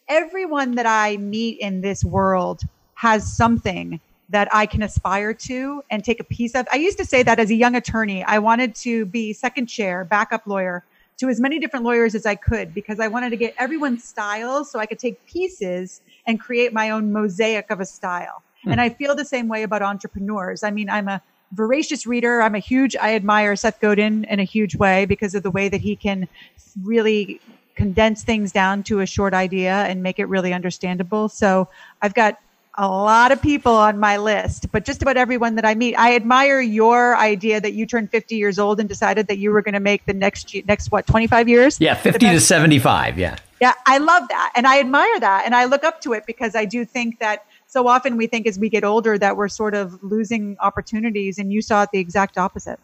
everyone 0.09 0.75
that 0.75 0.87
I 0.87 1.17
meet 1.19 1.59
in 1.61 1.81
this 1.81 2.05
world 2.05 2.63
has 2.95 3.37
something 3.37 4.01
that 4.29 4.49
I 4.53 4.67
can 4.67 4.83
aspire 4.83 5.35
to 5.35 5.85
and 5.91 6.03
take 6.03 6.19
a 6.19 6.25
piece 6.25 6.55
of. 6.55 6.67
I 6.73 6.77
used 6.77 6.99
to 6.99 7.05
say 7.05 7.23
that 7.23 7.39
as 7.39 7.51
a 7.51 7.55
young 7.55 7.77
attorney, 7.77 8.25
I 8.25 8.39
wanted 8.39 8.75
to 8.77 9.05
be 9.07 9.33
second 9.33 9.67
chair, 9.67 10.05
backup 10.05 10.47
lawyer 10.47 10.85
to 11.19 11.29
as 11.29 11.39
many 11.39 11.61
different 11.61 11.85
lawyers 11.85 12.15
as 12.15 12.27
I 12.27 12.35
could 12.35 12.75
because 12.75 12.99
I 12.99 13.07
wanted 13.09 13.31
to 13.31 13.37
get 13.37 13.55
everyone's 13.59 14.03
style 14.03 14.65
so 14.65 14.81
I 14.81 14.87
could 14.87 14.99
take 14.99 15.25
pieces 15.27 16.01
and 16.27 16.41
create 16.41 16.73
my 16.73 16.91
own 16.91 17.13
mosaic 17.13 17.71
of 17.71 17.81
a 17.81 17.87
style. 17.87 18.43
Hmm. 18.65 18.73
And 18.73 18.81
I 18.81 18.89
feel 18.89 19.15
the 19.15 19.25
same 19.25 19.49
way 19.49 19.63
about 19.63 19.83
entrepreneurs. 19.83 20.65
I 20.65 20.71
mean, 20.71 20.89
I'm 20.89 21.09
a 21.09 21.23
voracious 21.53 22.07
reader. 22.07 22.43
I'm 22.43 22.55
a 22.55 22.61
huge, 22.61 22.97
I 22.97 23.15
admire 23.15 23.55
Seth 23.57 23.81
Godin 23.81 24.25
in 24.25 24.41
a 24.41 24.45
huge 24.45 24.77
way 24.77 25.05
because 25.05 25.35
of 25.35 25.43
the 25.43 25.51
way 25.51 25.69
that 25.69 25.81
he 25.81 25.97
can 25.97 26.29
really 26.83 27.41
condense 27.75 28.23
things 28.23 28.53
down 28.53 28.83
to 28.85 29.01
a 29.01 29.07
short 29.07 29.35
idea 29.35 29.73
and 29.73 30.03
make 30.03 30.19
it 30.19 30.27
really 30.27 30.53
understandable. 30.53 31.29
So 31.29 31.69
I've 32.01 32.15
got 32.15 32.39
a 32.77 32.89
lot 32.89 33.33
of 33.33 33.43
people 33.43 33.75
on 33.75 33.99
my 33.99 34.17
list, 34.17 34.73
but 34.73 34.85
just 34.85 35.03
about 35.03 35.19
everyone 35.19 35.57
that 35.57 35.65
I 35.65 35.75
meet. 35.75 35.95
I 35.97 36.17
admire 36.17 36.61
your 36.61 37.17
idea 37.17 37.61
that 37.61 37.75
you 37.75 37.85
turned 37.85 38.11
50 38.11 38.37
years 38.37 38.59
old 38.59 38.81
and 38.81 38.89
decided 38.89 39.27
that 39.27 39.39
you 39.39 39.51
were 39.51 39.61
going 39.61 39.75
to 39.75 39.81
make 39.81 40.07
the 40.07 40.15
next 40.15 40.55
next 40.67 40.91
what 40.91 41.07
25 41.07 41.49
years? 41.49 41.79
Yeah, 41.81 41.95
50 41.95 42.31
to 42.31 42.41
75, 42.41 43.19
yeah. 43.19 43.37
Yeah, 43.61 43.75
I 43.87 43.99
love 43.99 44.27
that. 44.29 44.53
And 44.57 44.67
I 44.67 44.81
admire 44.81 45.21
that 45.21 45.43
and 45.45 45.55
I 45.55 45.67
look 45.67 45.85
up 45.85 46.01
to 46.03 46.15
it 46.15 46.25
because 46.27 46.57
I 46.57 46.65
do 46.65 46.85
think 46.85 47.19
that 47.19 47.45
so 47.73 47.89
often 47.89 48.19
we 48.19 48.27
think 48.27 48.47
as 48.47 48.59
we 48.59 48.69
get 48.69 48.85
older 48.85 49.17
that 49.17 49.39
we're 49.39 49.49
sort 49.49 49.75
of 49.75 49.99
losing 50.03 50.59
opportunities 50.61 51.39
and 51.39 51.51
you 51.51 51.63
saw 51.63 51.85
it 51.85 51.89
the 51.91 52.01
exact 52.01 52.37
opposite. 52.37 52.79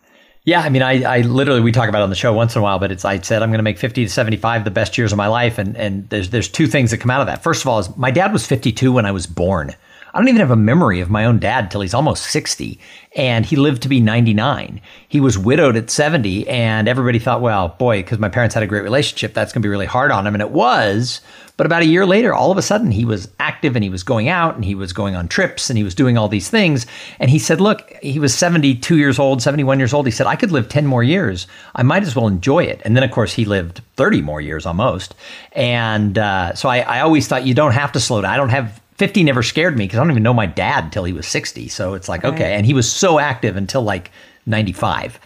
Yeah, 0.44 0.62
I 0.62 0.70
mean, 0.70 0.81
I, 0.81 1.03
I 1.03 1.20
literally 1.20 1.61
we 1.61 1.72
talk 1.72 1.90
about 1.90 2.01
it 2.01 2.05
on 2.05 2.09
the 2.09 2.16
show 2.16 2.33
once 2.33 2.57
in 2.57 2.61
a 2.61 2.62
while, 2.62 2.79
but 2.79 2.90
it's 2.90 3.05
I 3.05 3.20
said 3.20 3.42
I'm 3.42 3.51
going 3.51 3.59
to 3.59 3.64
make 3.64 3.77
50 3.77 4.05
to 4.05 4.11
75 4.11 4.64
the 4.64 4.70
best 4.70 4.96
years 4.96 5.12
of 5.12 5.18
my 5.18 5.27
life, 5.27 5.59
and 5.59 5.77
and 5.77 6.09
there's 6.09 6.31
there's 6.31 6.48
two 6.48 6.66
things 6.66 6.90
that 6.90 6.98
come 6.98 7.11
out 7.11 7.20
of 7.20 7.27
that. 7.27 7.42
First 7.42 7.62
of 7.62 7.68
all, 7.68 7.81
is 7.81 7.94
my 7.98 8.11
dad 8.11 8.33
was 8.33 8.46
52 8.46 8.90
when 8.90 9.05
I 9.05 9.12
was 9.12 9.27
born. 9.27 9.74
I 10.12 10.18
don't 10.18 10.29
even 10.29 10.40
have 10.40 10.51
a 10.51 10.57
memory 10.57 11.01
of 11.01 11.11
my 11.11 11.25
own 11.25 11.38
dad 11.38 11.71
till 11.71 11.81
he's 11.81 11.94
almost 11.94 12.25
60, 12.25 12.79
and 13.16 13.44
he 13.44 13.57
lived 13.57 13.83
to 13.83 13.88
be 13.88 14.01
99. 14.01 14.81
He 15.09 15.21
was 15.21 15.38
widowed 15.38 15.77
at 15.77 15.90
70, 15.90 16.49
and 16.49 16.88
everybody 16.88 17.18
thought, 17.18 17.40
well, 17.40 17.68
boy, 17.79 17.99
because 18.03 18.18
my 18.18 18.29
parents 18.29 18.55
had 18.55 18.62
a 18.62 18.66
great 18.66 18.83
relationship, 18.83 19.35
that's 19.35 19.53
going 19.53 19.62
to 19.62 19.66
be 19.66 19.71
really 19.71 19.87
hard 19.87 20.11
on 20.11 20.27
him, 20.27 20.35
and 20.35 20.42
it 20.42 20.51
was. 20.51 21.21
But 21.59 21.66
about 21.66 21.83
a 21.83 21.87
year 21.87 22.07
later, 22.07 22.33
all 22.33 22.53
of 22.53 22.57
a 22.57 22.62
sudden, 22.62 22.92
he 22.92 23.05
was 23.05 23.29
active 23.40 23.75
and 23.75 23.83
he 23.83 23.90
was 23.90 24.05
going 24.05 24.29
out 24.29 24.55
and 24.55 24.64
he 24.64 24.77
was 24.77 24.92
going 24.92 25.16
on 25.16 25.27
trips 25.27 25.68
and 25.68 25.77
he 25.77 25.83
was 25.83 25.92
doing 25.92 26.16
all 26.16 26.29
these 26.29 26.49
things. 26.49 26.87
And 27.18 27.29
he 27.29 27.40
said, 27.40 27.61
Look, 27.61 27.92
he 28.01 28.21
was 28.21 28.33
72 28.33 28.97
years 28.97 29.18
old, 29.18 29.42
71 29.42 29.81
years 29.81 29.92
old. 29.92 30.07
He 30.07 30.12
said, 30.12 30.29
I 30.29 30.37
could 30.37 30.53
live 30.53 30.68
10 30.68 30.87
more 30.87 31.03
years. 31.03 31.49
I 31.75 31.83
might 31.83 32.05
as 32.05 32.14
well 32.14 32.29
enjoy 32.29 32.62
it. 32.62 32.81
And 32.85 32.94
then, 32.94 33.03
of 33.03 33.11
course, 33.11 33.33
he 33.33 33.44
lived 33.44 33.81
30 33.97 34.23
more 34.23 34.40
years 34.40 34.66
almost. 34.66 35.16
And 35.51 36.16
uh, 36.16 36.55
so 36.55 36.68
I, 36.68 36.79
I 36.79 37.01
always 37.01 37.27
thought 37.27 37.44
you 37.44 37.55
don't 37.55 37.73
have 37.73 37.90
to 37.90 37.99
slow 38.01 38.21
down. 38.21 38.33
I 38.33 38.37
don't 38.37 38.51
have 38.51 38.81
50 38.98 39.22
never 39.22 39.42
scared 39.42 39.78
me 39.78 39.84
because 39.84 39.98
I 39.98 40.02
don't 40.02 40.11
even 40.11 40.22
know 40.22 40.34
my 40.34 40.46
dad 40.46 40.84
until 40.84 41.04
he 41.04 41.12
was 41.12 41.26
60. 41.26 41.68
So 41.68 41.94
it's 41.94 42.08
like, 42.08 42.24
right. 42.24 42.34
okay. 42.34 42.54
And 42.54 42.66
he 42.66 42.74
was 42.74 42.90
so 42.90 43.18
active 43.18 43.56
until 43.56 43.82
like 43.82 44.11
95 44.46 45.20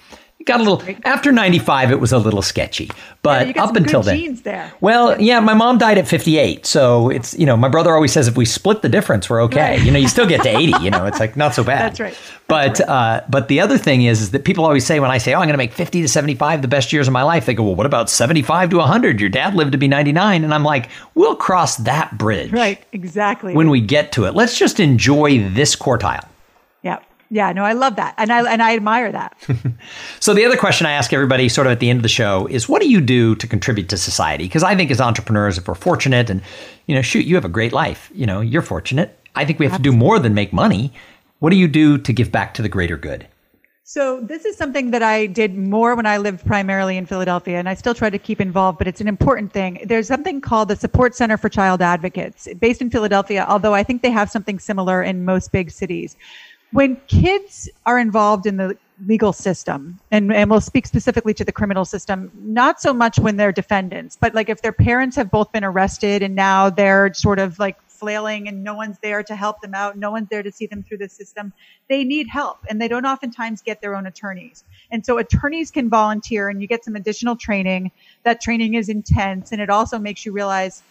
got 0.44 0.60
a 0.60 0.62
little 0.62 0.82
after 1.04 1.32
95 1.32 1.90
it 1.90 2.00
was 2.00 2.12
a 2.12 2.18
little 2.18 2.42
sketchy. 2.42 2.90
But 3.22 3.54
yeah, 3.54 3.64
up 3.64 3.76
until 3.76 4.02
then. 4.02 4.38
well 4.80 5.20
yeah. 5.20 5.40
my 5.40 5.54
mom 5.54 5.78
died 5.78 5.98
at 5.98 6.08
58 6.08 6.66
so 6.66 7.08
it's 7.10 7.34
you 7.38 7.46
know 7.46 7.56
my 7.56 7.68
brother 7.68 7.94
always 7.94 8.12
says 8.12 8.28
if 8.28 8.36
we 8.36 8.44
split 8.44 8.82
the 8.82 8.88
difference 8.88 9.30
we're 9.30 9.42
okay. 9.44 9.76
Right. 9.76 9.82
you 9.82 9.90
know 9.90 9.98
you 9.98 10.08
still 10.08 10.26
get 10.26 10.42
to 10.42 10.48
80 10.48 10.82
you 10.82 10.90
know 10.90 11.06
it's 11.06 11.20
like 11.20 11.36
not 11.36 11.54
so 11.54 11.64
bad. 11.72 11.92
That's 11.92 12.00
right. 12.00 12.12
That's 12.12 12.42
but 12.48 12.78
right. 12.80 12.88
Uh, 12.88 13.24
but 13.30 13.48
the 13.48 13.60
other 13.60 13.78
thing 13.78 14.02
is 14.02 14.20
is 14.20 14.30
that 14.32 14.44
people 14.44 14.64
always 14.64 14.84
say 14.84 15.00
when 15.00 15.10
i 15.10 15.18
say 15.18 15.32
oh 15.32 15.38
i'm 15.38 15.46
going 15.46 15.52
to 15.52 15.58
make 15.58 15.72
50 15.72 16.02
to 16.02 16.08
75 16.08 16.62
the 16.62 16.68
best 16.68 16.92
years 16.92 17.06
of 17.06 17.12
my 17.12 17.22
life 17.22 17.46
they 17.46 17.54
go 17.54 17.62
well 17.62 17.74
what 17.74 17.86
about 17.86 18.10
75 18.10 18.70
to 18.70 18.76
100 18.78 19.20
your 19.20 19.30
dad 19.30 19.54
lived 19.54 19.72
to 19.72 19.78
be 19.78 19.88
99 19.88 20.44
and 20.44 20.52
i'm 20.52 20.64
like 20.64 20.90
we'll 21.14 21.36
cross 21.36 21.76
that 21.78 22.18
bridge 22.18 22.52
right 22.52 22.84
exactly. 22.92 23.54
when 23.54 23.70
we 23.70 23.80
get 23.80 24.12
to 24.12 24.24
it. 24.24 24.34
Let's 24.34 24.58
just 24.58 24.80
enjoy 24.80 25.48
this 25.50 25.76
quartile 25.76 26.26
yeah 27.32 27.52
no, 27.52 27.64
I 27.64 27.72
love 27.72 27.96
that. 27.96 28.14
And 28.18 28.32
I 28.32 28.52
and 28.52 28.62
I 28.62 28.74
admire 28.76 29.10
that. 29.10 29.36
so 30.20 30.34
the 30.34 30.44
other 30.44 30.56
question 30.56 30.86
I 30.86 30.92
ask 30.92 31.12
everybody 31.12 31.48
sort 31.48 31.66
of 31.66 31.72
at 31.72 31.80
the 31.80 31.90
end 31.90 31.98
of 31.98 32.02
the 32.02 32.08
show 32.08 32.46
is 32.46 32.68
what 32.68 32.80
do 32.80 32.88
you 32.88 33.00
do 33.00 33.34
to 33.36 33.46
contribute 33.46 33.88
to 33.88 33.96
society? 33.96 34.44
Because 34.44 34.62
I 34.62 34.76
think 34.76 34.90
as 34.90 35.00
entrepreneurs 35.00 35.58
if 35.58 35.66
we're 35.66 35.74
fortunate 35.74 36.30
and 36.30 36.42
you 36.86 36.94
know, 36.94 37.02
shoot, 37.02 37.24
you 37.26 37.34
have 37.36 37.44
a 37.44 37.48
great 37.48 37.72
life, 37.72 38.10
you 38.14 38.26
know, 38.26 38.40
you're 38.40 38.62
fortunate. 38.62 39.18
I 39.34 39.44
think 39.44 39.58
we 39.58 39.66
have 39.66 39.74
Absolutely. 39.74 39.96
to 39.96 39.96
do 39.98 40.04
more 40.04 40.18
than 40.18 40.34
make 40.34 40.52
money. 40.52 40.92
What 41.38 41.50
do 41.50 41.56
you 41.56 41.68
do 41.68 41.98
to 41.98 42.12
give 42.12 42.30
back 42.30 42.54
to 42.54 42.62
the 42.62 42.68
greater 42.68 42.96
good? 42.96 43.26
So 43.84 44.20
this 44.20 44.44
is 44.44 44.56
something 44.56 44.90
that 44.92 45.02
I 45.02 45.26
did 45.26 45.58
more 45.58 45.94
when 45.94 46.06
I 46.06 46.16
lived 46.16 46.46
primarily 46.46 46.96
in 46.96 47.04
Philadelphia, 47.04 47.58
and 47.58 47.68
I 47.68 47.74
still 47.74 47.94
try 47.94 48.10
to 48.10 48.18
keep 48.18 48.40
involved, 48.40 48.78
but 48.78 48.86
it's 48.86 49.00
an 49.00 49.08
important 49.08 49.52
thing. 49.52 49.84
There's 49.84 50.06
something 50.06 50.40
called 50.40 50.68
the 50.68 50.76
Support 50.76 51.14
Center 51.14 51.36
for 51.36 51.48
Child 51.48 51.82
Advocates, 51.82 52.48
based 52.60 52.80
in 52.80 52.90
Philadelphia, 52.90 53.44
although 53.48 53.74
I 53.74 53.82
think 53.82 54.02
they 54.02 54.10
have 54.10 54.30
something 54.30 54.58
similar 54.58 55.02
in 55.02 55.24
most 55.24 55.52
big 55.52 55.70
cities 55.70 56.16
when 56.72 56.96
kids 57.06 57.68
are 57.86 57.98
involved 57.98 58.46
in 58.46 58.56
the 58.56 58.76
legal 59.06 59.32
system, 59.32 59.98
and, 60.10 60.32
and 60.32 60.50
we'll 60.50 60.60
speak 60.60 60.86
specifically 60.86 61.34
to 61.34 61.44
the 61.44 61.52
criminal 61.52 61.84
system, 61.84 62.30
not 62.34 62.80
so 62.80 62.92
much 62.92 63.18
when 63.18 63.36
they're 63.36 63.52
defendants, 63.52 64.16
but 64.20 64.34
like 64.34 64.48
if 64.48 64.62
their 64.62 64.72
parents 64.72 65.16
have 65.16 65.30
both 65.30 65.52
been 65.52 65.64
arrested 65.64 66.22
and 66.22 66.34
now 66.34 66.70
they're 66.70 67.12
sort 67.14 67.38
of 67.38 67.58
like 67.58 67.76
flailing 67.88 68.48
and 68.48 68.64
no 68.64 68.74
one's 68.74 68.98
there 68.98 69.22
to 69.22 69.36
help 69.36 69.60
them 69.60 69.74
out, 69.74 69.96
no 69.96 70.10
one's 70.10 70.28
there 70.28 70.42
to 70.42 70.50
see 70.50 70.66
them 70.66 70.82
through 70.82 70.98
the 70.98 71.08
system, 71.08 71.52
they 71.88 72.04
need 72.04 72.26
help 72.28 72.58
and 72.68 72.80
they 72.80 72.88
don't 72.88 73.04
oftentimes 73.04 73.60
get 73.62 73.80
their 73.80 73.94
own 73.94 74.06
attorneys. 74.06 74.64
And 74.90 75.04
so 75.04 75.18
attorneys 75.18 75.70
can 75.70 75.88
volunteer 75.88 76.48
and 76.48 76.60
you 76.60 76.66
get 76.66 76.84
some 76.84 76.96
additional 76.96 77.36
training. 77.36 77.90
That 78.24 78.40
training 78.40 78.74
is 78.74 78.88
intense 78.88 79.52
and 79.52 79.60
it 79.60 79.70
also 79.70 79.98
makes 79.98 80.24
you 80.26 80.32
realize 80.32 80.82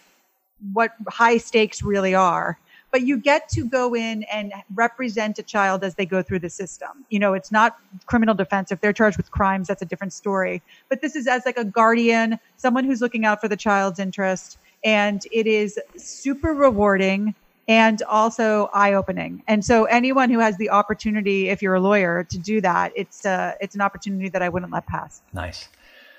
what 0.72 0.94
high 1.08 1.38
stakes 1.38 1.82
really 1.82 2.14
are 2.14 2.58
but 2.92 3.02
you 3.02 3.16
get 3.16 3.48
to 3.48 3.64
go 3.64 3.94
in 3.94 4.22
and 4.24 4.52
represent 4.74 5.38
a 5.38 5.42
child 5.42 5.82
as 5.82 5.96
they 5.96 6.06
go 6.06 6.22
through 6.22 6.38
the 6.38 6.50
system. 6.50 7.04
You 7.08 7.18
know, 7.18 7.32
it's 7.32 7.50
not 7.50 7.78
criminal 8.06 8.34
defense. 8.34 8.70
If 8.70 8.80
they're 8.80 8.92
charged 8.92 9.16
with 9.16 9.30
crimes, 9.30 9.66
that's 9.66 9.82
a 9.82 9.86
different 9.86 10.12
story. 10.12 10.62
But 10.88 11.00
this 11.00 11.16
is 11.16 11.26
as 11.26 11.44
like 11.46 11.56
a 11.56 11.64
guardian, 11.64 12.38
someone 12.58 12.84
who's 12.84 13.00
looking 13.00 13.24
out 13.24 13.40
for 13.40 13.48
the 13.48 13.56
child's 13.56 13.98
interest. 13.98 14.58
And 14.84 15.26
it 15.32 15.46
is 15.46 15.80
super 15.96 16.52
rewarding 16.52 17.34
and 17.68 18.02
also 18.02 18.68
eye-opening. 18.74 19.42
And 19.46 19.64
so 19.64 19.84
anyone 19.84 20.28
who 20.28 20.40
has 20.40 20.58
the 20.58 20.70
opportunity, 20.70 21.48
if 21.48 21.62
you're 21.62 21.76
a 21.76 21.80
lawyer, 21.80 22.24
to 22.24 22.38
do 22.38 22.60
that, 22.60 22.92
it's 22.94 23.24
uh, 23.24 23.54
it's 23.60 23.74
an 23.74 23.80
opportunity 23.80 24.28
that 24.28 24.42
I 24.42 24.48
wouldn't 24.48 24.72
let 24.72 24.86
pass. 24.86 25.22
Nice. 25.32 25.68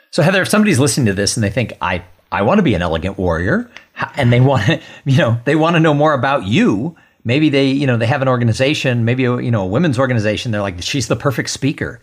So 0.09 0.23
Heather, 0.23 0.41
if 0.41 0.47
somebody's 0.47 0.79
listening 0.79 1.07
to 1.07 1.13
this 1.13 1.35
and 1.35 1.43
they 1.43 1.49
think 1.49 1.73
I 1.81 2.03
I 2.33 2.41
want 2.41 2.57
to 2.57 2.63
be 2.63 2.73
an 2.73 2.81
elegant 2.81 3.17
warrior, 3.17 3.69
and 4.17 4.33
they 4.33 4.41
want 4.41 4.65
to, 4.65 4.81
you 5.05 5.17
know, 5.17 5.39
they 5.45 5.55
want 5.55 5.75
to 5.75 5.79
know 5.79 5.93
more 5.93 6.13
about 6.13 6.45
you. 6.45 6.97
Maybe 7.23 7.49
they, 7.49 7.67
you 7.67 7.87
know, 7.87 7.95
they 7.95 8.07
have 8.07 8.21
an 8.21 8.27
organization, 8.27 9.05
maybe 9.05 9.23
a, 9.25 9.39
you 9.39 9.51
know, 9.51 9.61
a 9.61 9.67
women's 9.67 9.99
organization. 9.99 10.51
They're 10.51 10.61
like, 10.61 10.81
she's 10.81 11.07
the 11.07 11.15
perfect 11.15 11.51
speaker. 11.51 12.01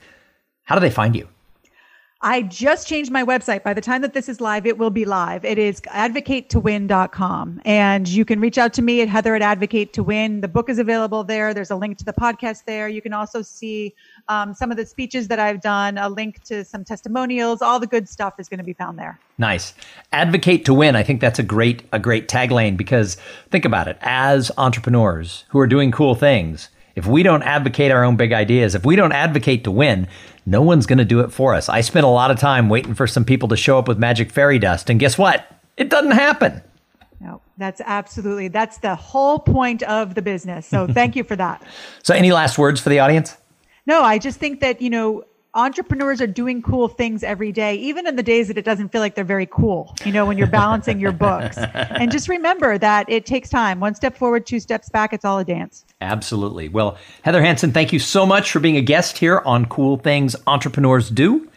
How 0.62 0.76
do 0.76 0.80
they 0.80 0.90
find 0.90 1.14
you? 1.16 1.28
I 2.22 2.42
just 2.42 2.87
changed 2.87 3.11
my 3.11 3.24
website. 3.24 3.62
By 3.62 3.72
the 3.72 3.80
time 3.80 4.02
that 4.02 4.12
this 4.12 4.28
is 4.28 4.42
live, 4.42 4.66
it 4.66 4.76
will 4.76 4.90
be 4.90 5.06
live. 5.06 5.42
It 5.42 5.56
is 5.56 5.80
advocate2win.com. 5.80 7.62
And 7.64 8.06
you 8.06 8.26
can 8.26 8.40
reach 8.40 8.59
out 8.59 8.74
to 8.74 8.83
me 8.83 9.00
at 9.00 9.09
Heather 9.09 9.35
at 9.35 9.40
Advocate 9.40 9.94
to 9.94 10.02
Win. 10.02 10.42
The 10.42 10.48
book 10.48 10.68
is 10.68 10.78
available 10.78 11.24
there. 11.24 11.54
There's 11.54 11.70
a 11.70 11.76
link 11.76 11.96
to 11.96 12.04
the 12.04 12.12
podcast 12.12 12.66
there. 12.66 12.88
You 12.88 13.00
can 13.00 13.14
also 13.14 13.40
see 13.40 13.94
um, 14.28 14.52
some 14.52 14.70
of 14.70 14.76
the 14.76 14.85
speeches 14.85 15.28
that 15.28 15.38
I've 15.38 15.62
done, 15.62 15.96
a 15.96 16.11
link 16.11 16.42
to 16.44 16.62
some 16.62 16.85
testimonials. 16.85 17.62
All 17.62 17.80
the 17.80 17.87
good 17.87 18.06
stuff 18.06 18.35
is 18.38 18.50
going 18.50 18.59
to 18.59 18.64
be 18.64 18.74
found 18.74 18.98
there. 18.98 19.18
Nice. 19.38 19.72
Advocate 20.12 20.66
to 20.66 20.74
win. 20.74 20.96
I 20.96 21.02
think 21.02 21.22
that's 21.22 21.38
a 21.38 21.42
great, 21.42 21.85
a 21.90 21.98
great 21.98 22.28
tagline 22.28 22.76
because 22.76 23.16
think 23.50 23.64
about 23.64 23.88
it. 23.88 23.96
As 24.02 24.50
entrepreneurs 24.59 25.46
who 25.48 25.59
are 25.59 25.66
doing 25.66 25.90
cool 25.90 26.14
things, 26.14 26.68
If 26.96 27.06
we 27.06 27.22
don't 27.22 27.42
advocate 27.42 27.92
our 27.92 28.04
own 28.04 28.16
big 28.16 28.33
ideas, 28.33 28.74
if 28.74 28.85
we 28.85 28.96
don't 28.96 29.12
advocate 29.12 29.64
to 29.64 29.70
win, 29.70 30.09
no 30.50 30.62
one's 30.62 30.86
going 30.86 30.98
to 30.98 31.04
do 31.04 31.20
it 31.20 31.32
for 31.32 31.54
us. 31.54 31.68
I 31.68 31.80
spent 31.80 32.04
a 32.04 32.08
lot 32.08 32.30
of 32.30 32.38
time 32.38 32.68
waiting 32.68 32.94
for 32.94 33.06
some 33.06 33.24
people 33.24 33.48
to 33.48 33.56
show 33.56 33.78
up 33.78 33.86
with 33.86 33.98
magic 33.98 34.30
fairy 34.32 34.58
dust, 34.58 34.90
and 34.90 34.98
guess 34.98 35.16
what? 35.16 35.46
It 35.76 35.88
doesn't 35.88 36.10
happen. 36.10 36.62
No, 37.20 37.40
that's 37.56 37.80
absolutely 37.84 38.48
that's 38.48 38.78
the 38.78 38.94
whole 38.94 39.38
point 39.38 39.82
of 39.84 40.14
the 40.14 40.22
business. 40.22 40.66
So 40.66 40.86
thank 40.86 41.16
you 41.16 41.24
for 41.24 41.36
that. 41.36 41.62
So 42.02 42.14
any 42.14 42.32
last 42.32 42.58
words 42.58 42.80
for 42.80 42.88
the 42.88 42.98
audience? 42.98 43.36
No, 43.86 44.02
I 44.02 44.18
just 44.18 44.38
think 44.38 44.60
that, 44.60 44.80
you 44.80 44.90
know, 44.90 45.24
entrepreneurs 45.54 46.20
are 46.20 46.26
doing 46.26 46.62
cool 46.62 46.88
things 46.88 47.22
every 47.22 47.52
day, 47.52 47.74
even 47.76 48.06
in 48.06 48.16
the 48.16 48.22
days 48.22 48.48
that 48.48 48.56
it 48.56 48.64
doesn't 48.64 48.90
feel 48.90 49.00
like 49.00 49.14
they're 49.14 49.24
very 49.24 49.46
cool, 49.46 49.94
you 50.04 50.12
know, 50.12 50.24
when 50.24 50.38
you're 50.38 50.46
balancing 50.46 51.00
your 51.00 51.12
books. 51.12 51.56
And 51.58 52.10
just 52.10 52.28
remember 52.28 52.78
that 52.78 53.08
it 53.08 53.26
takes 53.26 53.48
time. 53.48 53.80
One 53.80 53.94
step 53.94 54.16
forward, 54.16 54.46
two 54.46 54.60
steps 54.60 54.88
back. 54.88 55.12
It's 55.12 55.24
all 55.24 55.38
a 55.38 55.44
dance. 55.44 55.84
Absolutely. 56.00 56.68
Well, 56.68 56.96
Heather 57.22 57.42
Hansen, 57.42 57.72
thank 57.72 57.92
you 57.92 57.98
so 57.98 58.24
much 58.24 58.52
for 58.52 58.60
being 58.60 58.76
a 58.76 58.82
guest 58.82 59.18
here 59.18 59.42
on 59.44 59.66
Cool 59.66 59.96
Things 59.96 60.36
Entrepreneurs 60.46 61.10
Do. 61.10 61.49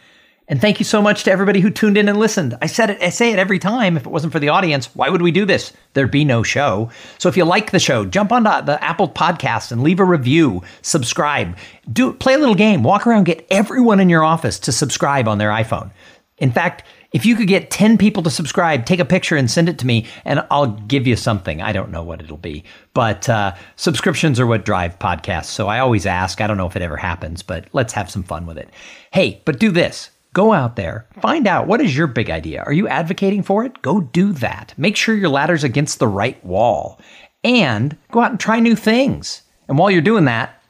And 0.46 0.60
thank 0.60 0.78
you 0.78 0.84
so 0.84 1.00
much 1.00 1.24
to 1.24 1.32
everybody 1.32 1.60
who 1.60 1.70
tuned 1.70 1.96
in 1.96 2.06
and 2.06 2.18
listened. 2.18 2.58
I 2.60 2.66
said 2.66 2.90
it, 2.90 3.02
I 3.02 3.08
say 3.08 3.32
it 3.32 3.38
every 3.38 3.58
time. 3.58 3.96
If 3.96 4.04
it 4.04 4.10
wasn't 4.10 4.32
for 4.32 4.38
the 4.38 4.50
audience, 4.50 4.94
why 4.94 5.08
would 5.08 5.22
we 5.22 5.30
do 5.30 5.46
this? 5.46 5.72
There'd 5.94 6.10
be 6.10 6.24
no 6.24 6.42
show. 6.42 6.90
So 7.16 7.30
if 7.30 7.36
you 7.36 7.44
like 7.44 7.70
the 7.70 7.78
show, 7.78 8.04
jump 8.04 8.30
on 8.30 8.42
the 8.42 8.78
Apple 8.84 9.08
Podcast 9.08 9.72
and 9.72 9.82
leave 9.82 10.00
a 10.00 10.04
review, 10.04 10.62
subscribe, 10.82 11.56
do 11.90 12.12
play 12.12 12.34
a 12.34 12.38
little 12.38 12.54
game, 12.54 12.82
walk 12.82 13.06
around, 13.06 13.24
get 13.24 13.46
everyone 13.50 14.00
in 14.00 14.10
your 14.10 14.22
office 14.22 14.58
to 14.60 14.72
subscribe 14.72 15.28
on 15.28 15.38
their 15.38 15.48
iPhone. 15.48 15.90
In 16.36 16.52
fact, 16.52 16.84
if 17.12 17.24
you 17.24 17.36
could 17.36 17.48
get 17.48 17.70
10 17.70 17.96
people 17.96 18.22
to 18.24 18.30
subscribe, 18.30 18.84
take 18.84 18.98
a 18.98 19.04
picture 19.04 19.36
and 19.36 19.50
send 19.50 19.68
it 19.68 19.78
to 19.78 19.86
me, 19.86 20.04
and 20.24 20.44
I'll 20.50 20.66
give 20.66 21.06
you 21.06 21.14
something. 21.16 21.62
I 21.62 21.72
don't 21.72 21.92
know 21.92 22.02
what 22.02 22.20
it'll 22.20 22.36
be, 22.36 22.64
but 22.92 23.28
uh, 23.28 23.54
subscriptions 23.76 24.40
are 24.40 24.46
what 24.46 24.64
drive 24.64 24.98
podcasts. 24.98 25.44
So 25.44 25.68
I 25.68 25.78
always 25.78 26.06
ask. 26.06 26.40
I 26.40 26.48
don't 26.48 26.56
know 26.56 26.66
if 26.66 26.74
it 26.74 26.82
ever 26.82 26.96
happens, 26.96 27.42
but 27.42 27.68
let's 27.72 27.92
have 27.92 28.10
some 28.10 28.24
fun 28.24 28.46
with 28.46 28.58
it. 28.58 28.68
Hey, 29.12 29.40
but 29.44 29.60
do 29.60 29.70
this 29.70 30.10
Go 30.34 30.52
out 30.52 30.74
there, 30.74 31.06
find 31.22 31.46
out 31.46 31.68
what 31.68 31.80
is 31.80 31.96
your 31.96 32.08
big 32.08 32.28
idea. 32.28 32.64
Are 32.66 32.72
you 32.72 32.88
advocating 32.88 33.44
for 33.44 33.64
it? 33.64 33.80
Go 33.82 34.00
do 34.00 34.32
that. 34.32 34.74
Make 34.76 34.96
sure 34.96 35.14
your 35.14 35.28
ladder's 35.28 35.62
against 35.62 36.00
the 36.00 36.08
right 36.08 36.44
wall 36.44 37.00
and 37.44 37.96
go 38.10 38.20
out 38.20 38.32
and 38.32 38.40
try 38.40 38.58
new 38.58 38.74
things. 38.74 39.42
And 39.68 39.78
while 39.78 39.92
you're 39.92 40.02
doing 40.02 40.24
that, 40.24 40.60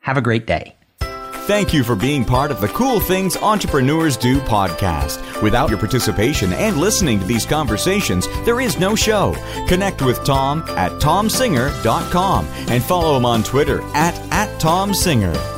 have 0.00 0.18
a 0.18 0.22
great 0.22 0.46
day. 0.46 0.76
Thank 1.00 1.72
you 1.72 1.82
for 1.82 1.96
being 1.96 2.22
part 2.22 2.50
of 2.50 2.60
the 2.60 2.68
Cool 2.68 3.00
Things 3.00 3.38
Entrepreneurs 3.38 4.18
Do 4.18 4.40
podcast. 4.40 5.42
Without 5.42 5.70
your 5.70 5.78
participation 5.78 6.52
and 6.52 6.76
listening 6.76 7.18
to 7.18 7.24
these 7.24 7.46
conversations, 7.46 8.28
there 8.44 8.60
is 8.60 8.78
no 8.78 8.94
show. 8.94 9.34
Connect 9.68 10.02
with 10.02 10.22
Tom 10.26 10.60
at 10.68 10.92
tomsinger.com 11.00 12.46
and 12.68 12.84
follow 12.84 13.16
him 13.16 13.24
on 13.24 13.42
Twitter 13.42 13.80
at, 13.94 14.14
at 14.30 14.60
tomsinger. 14.60 15.57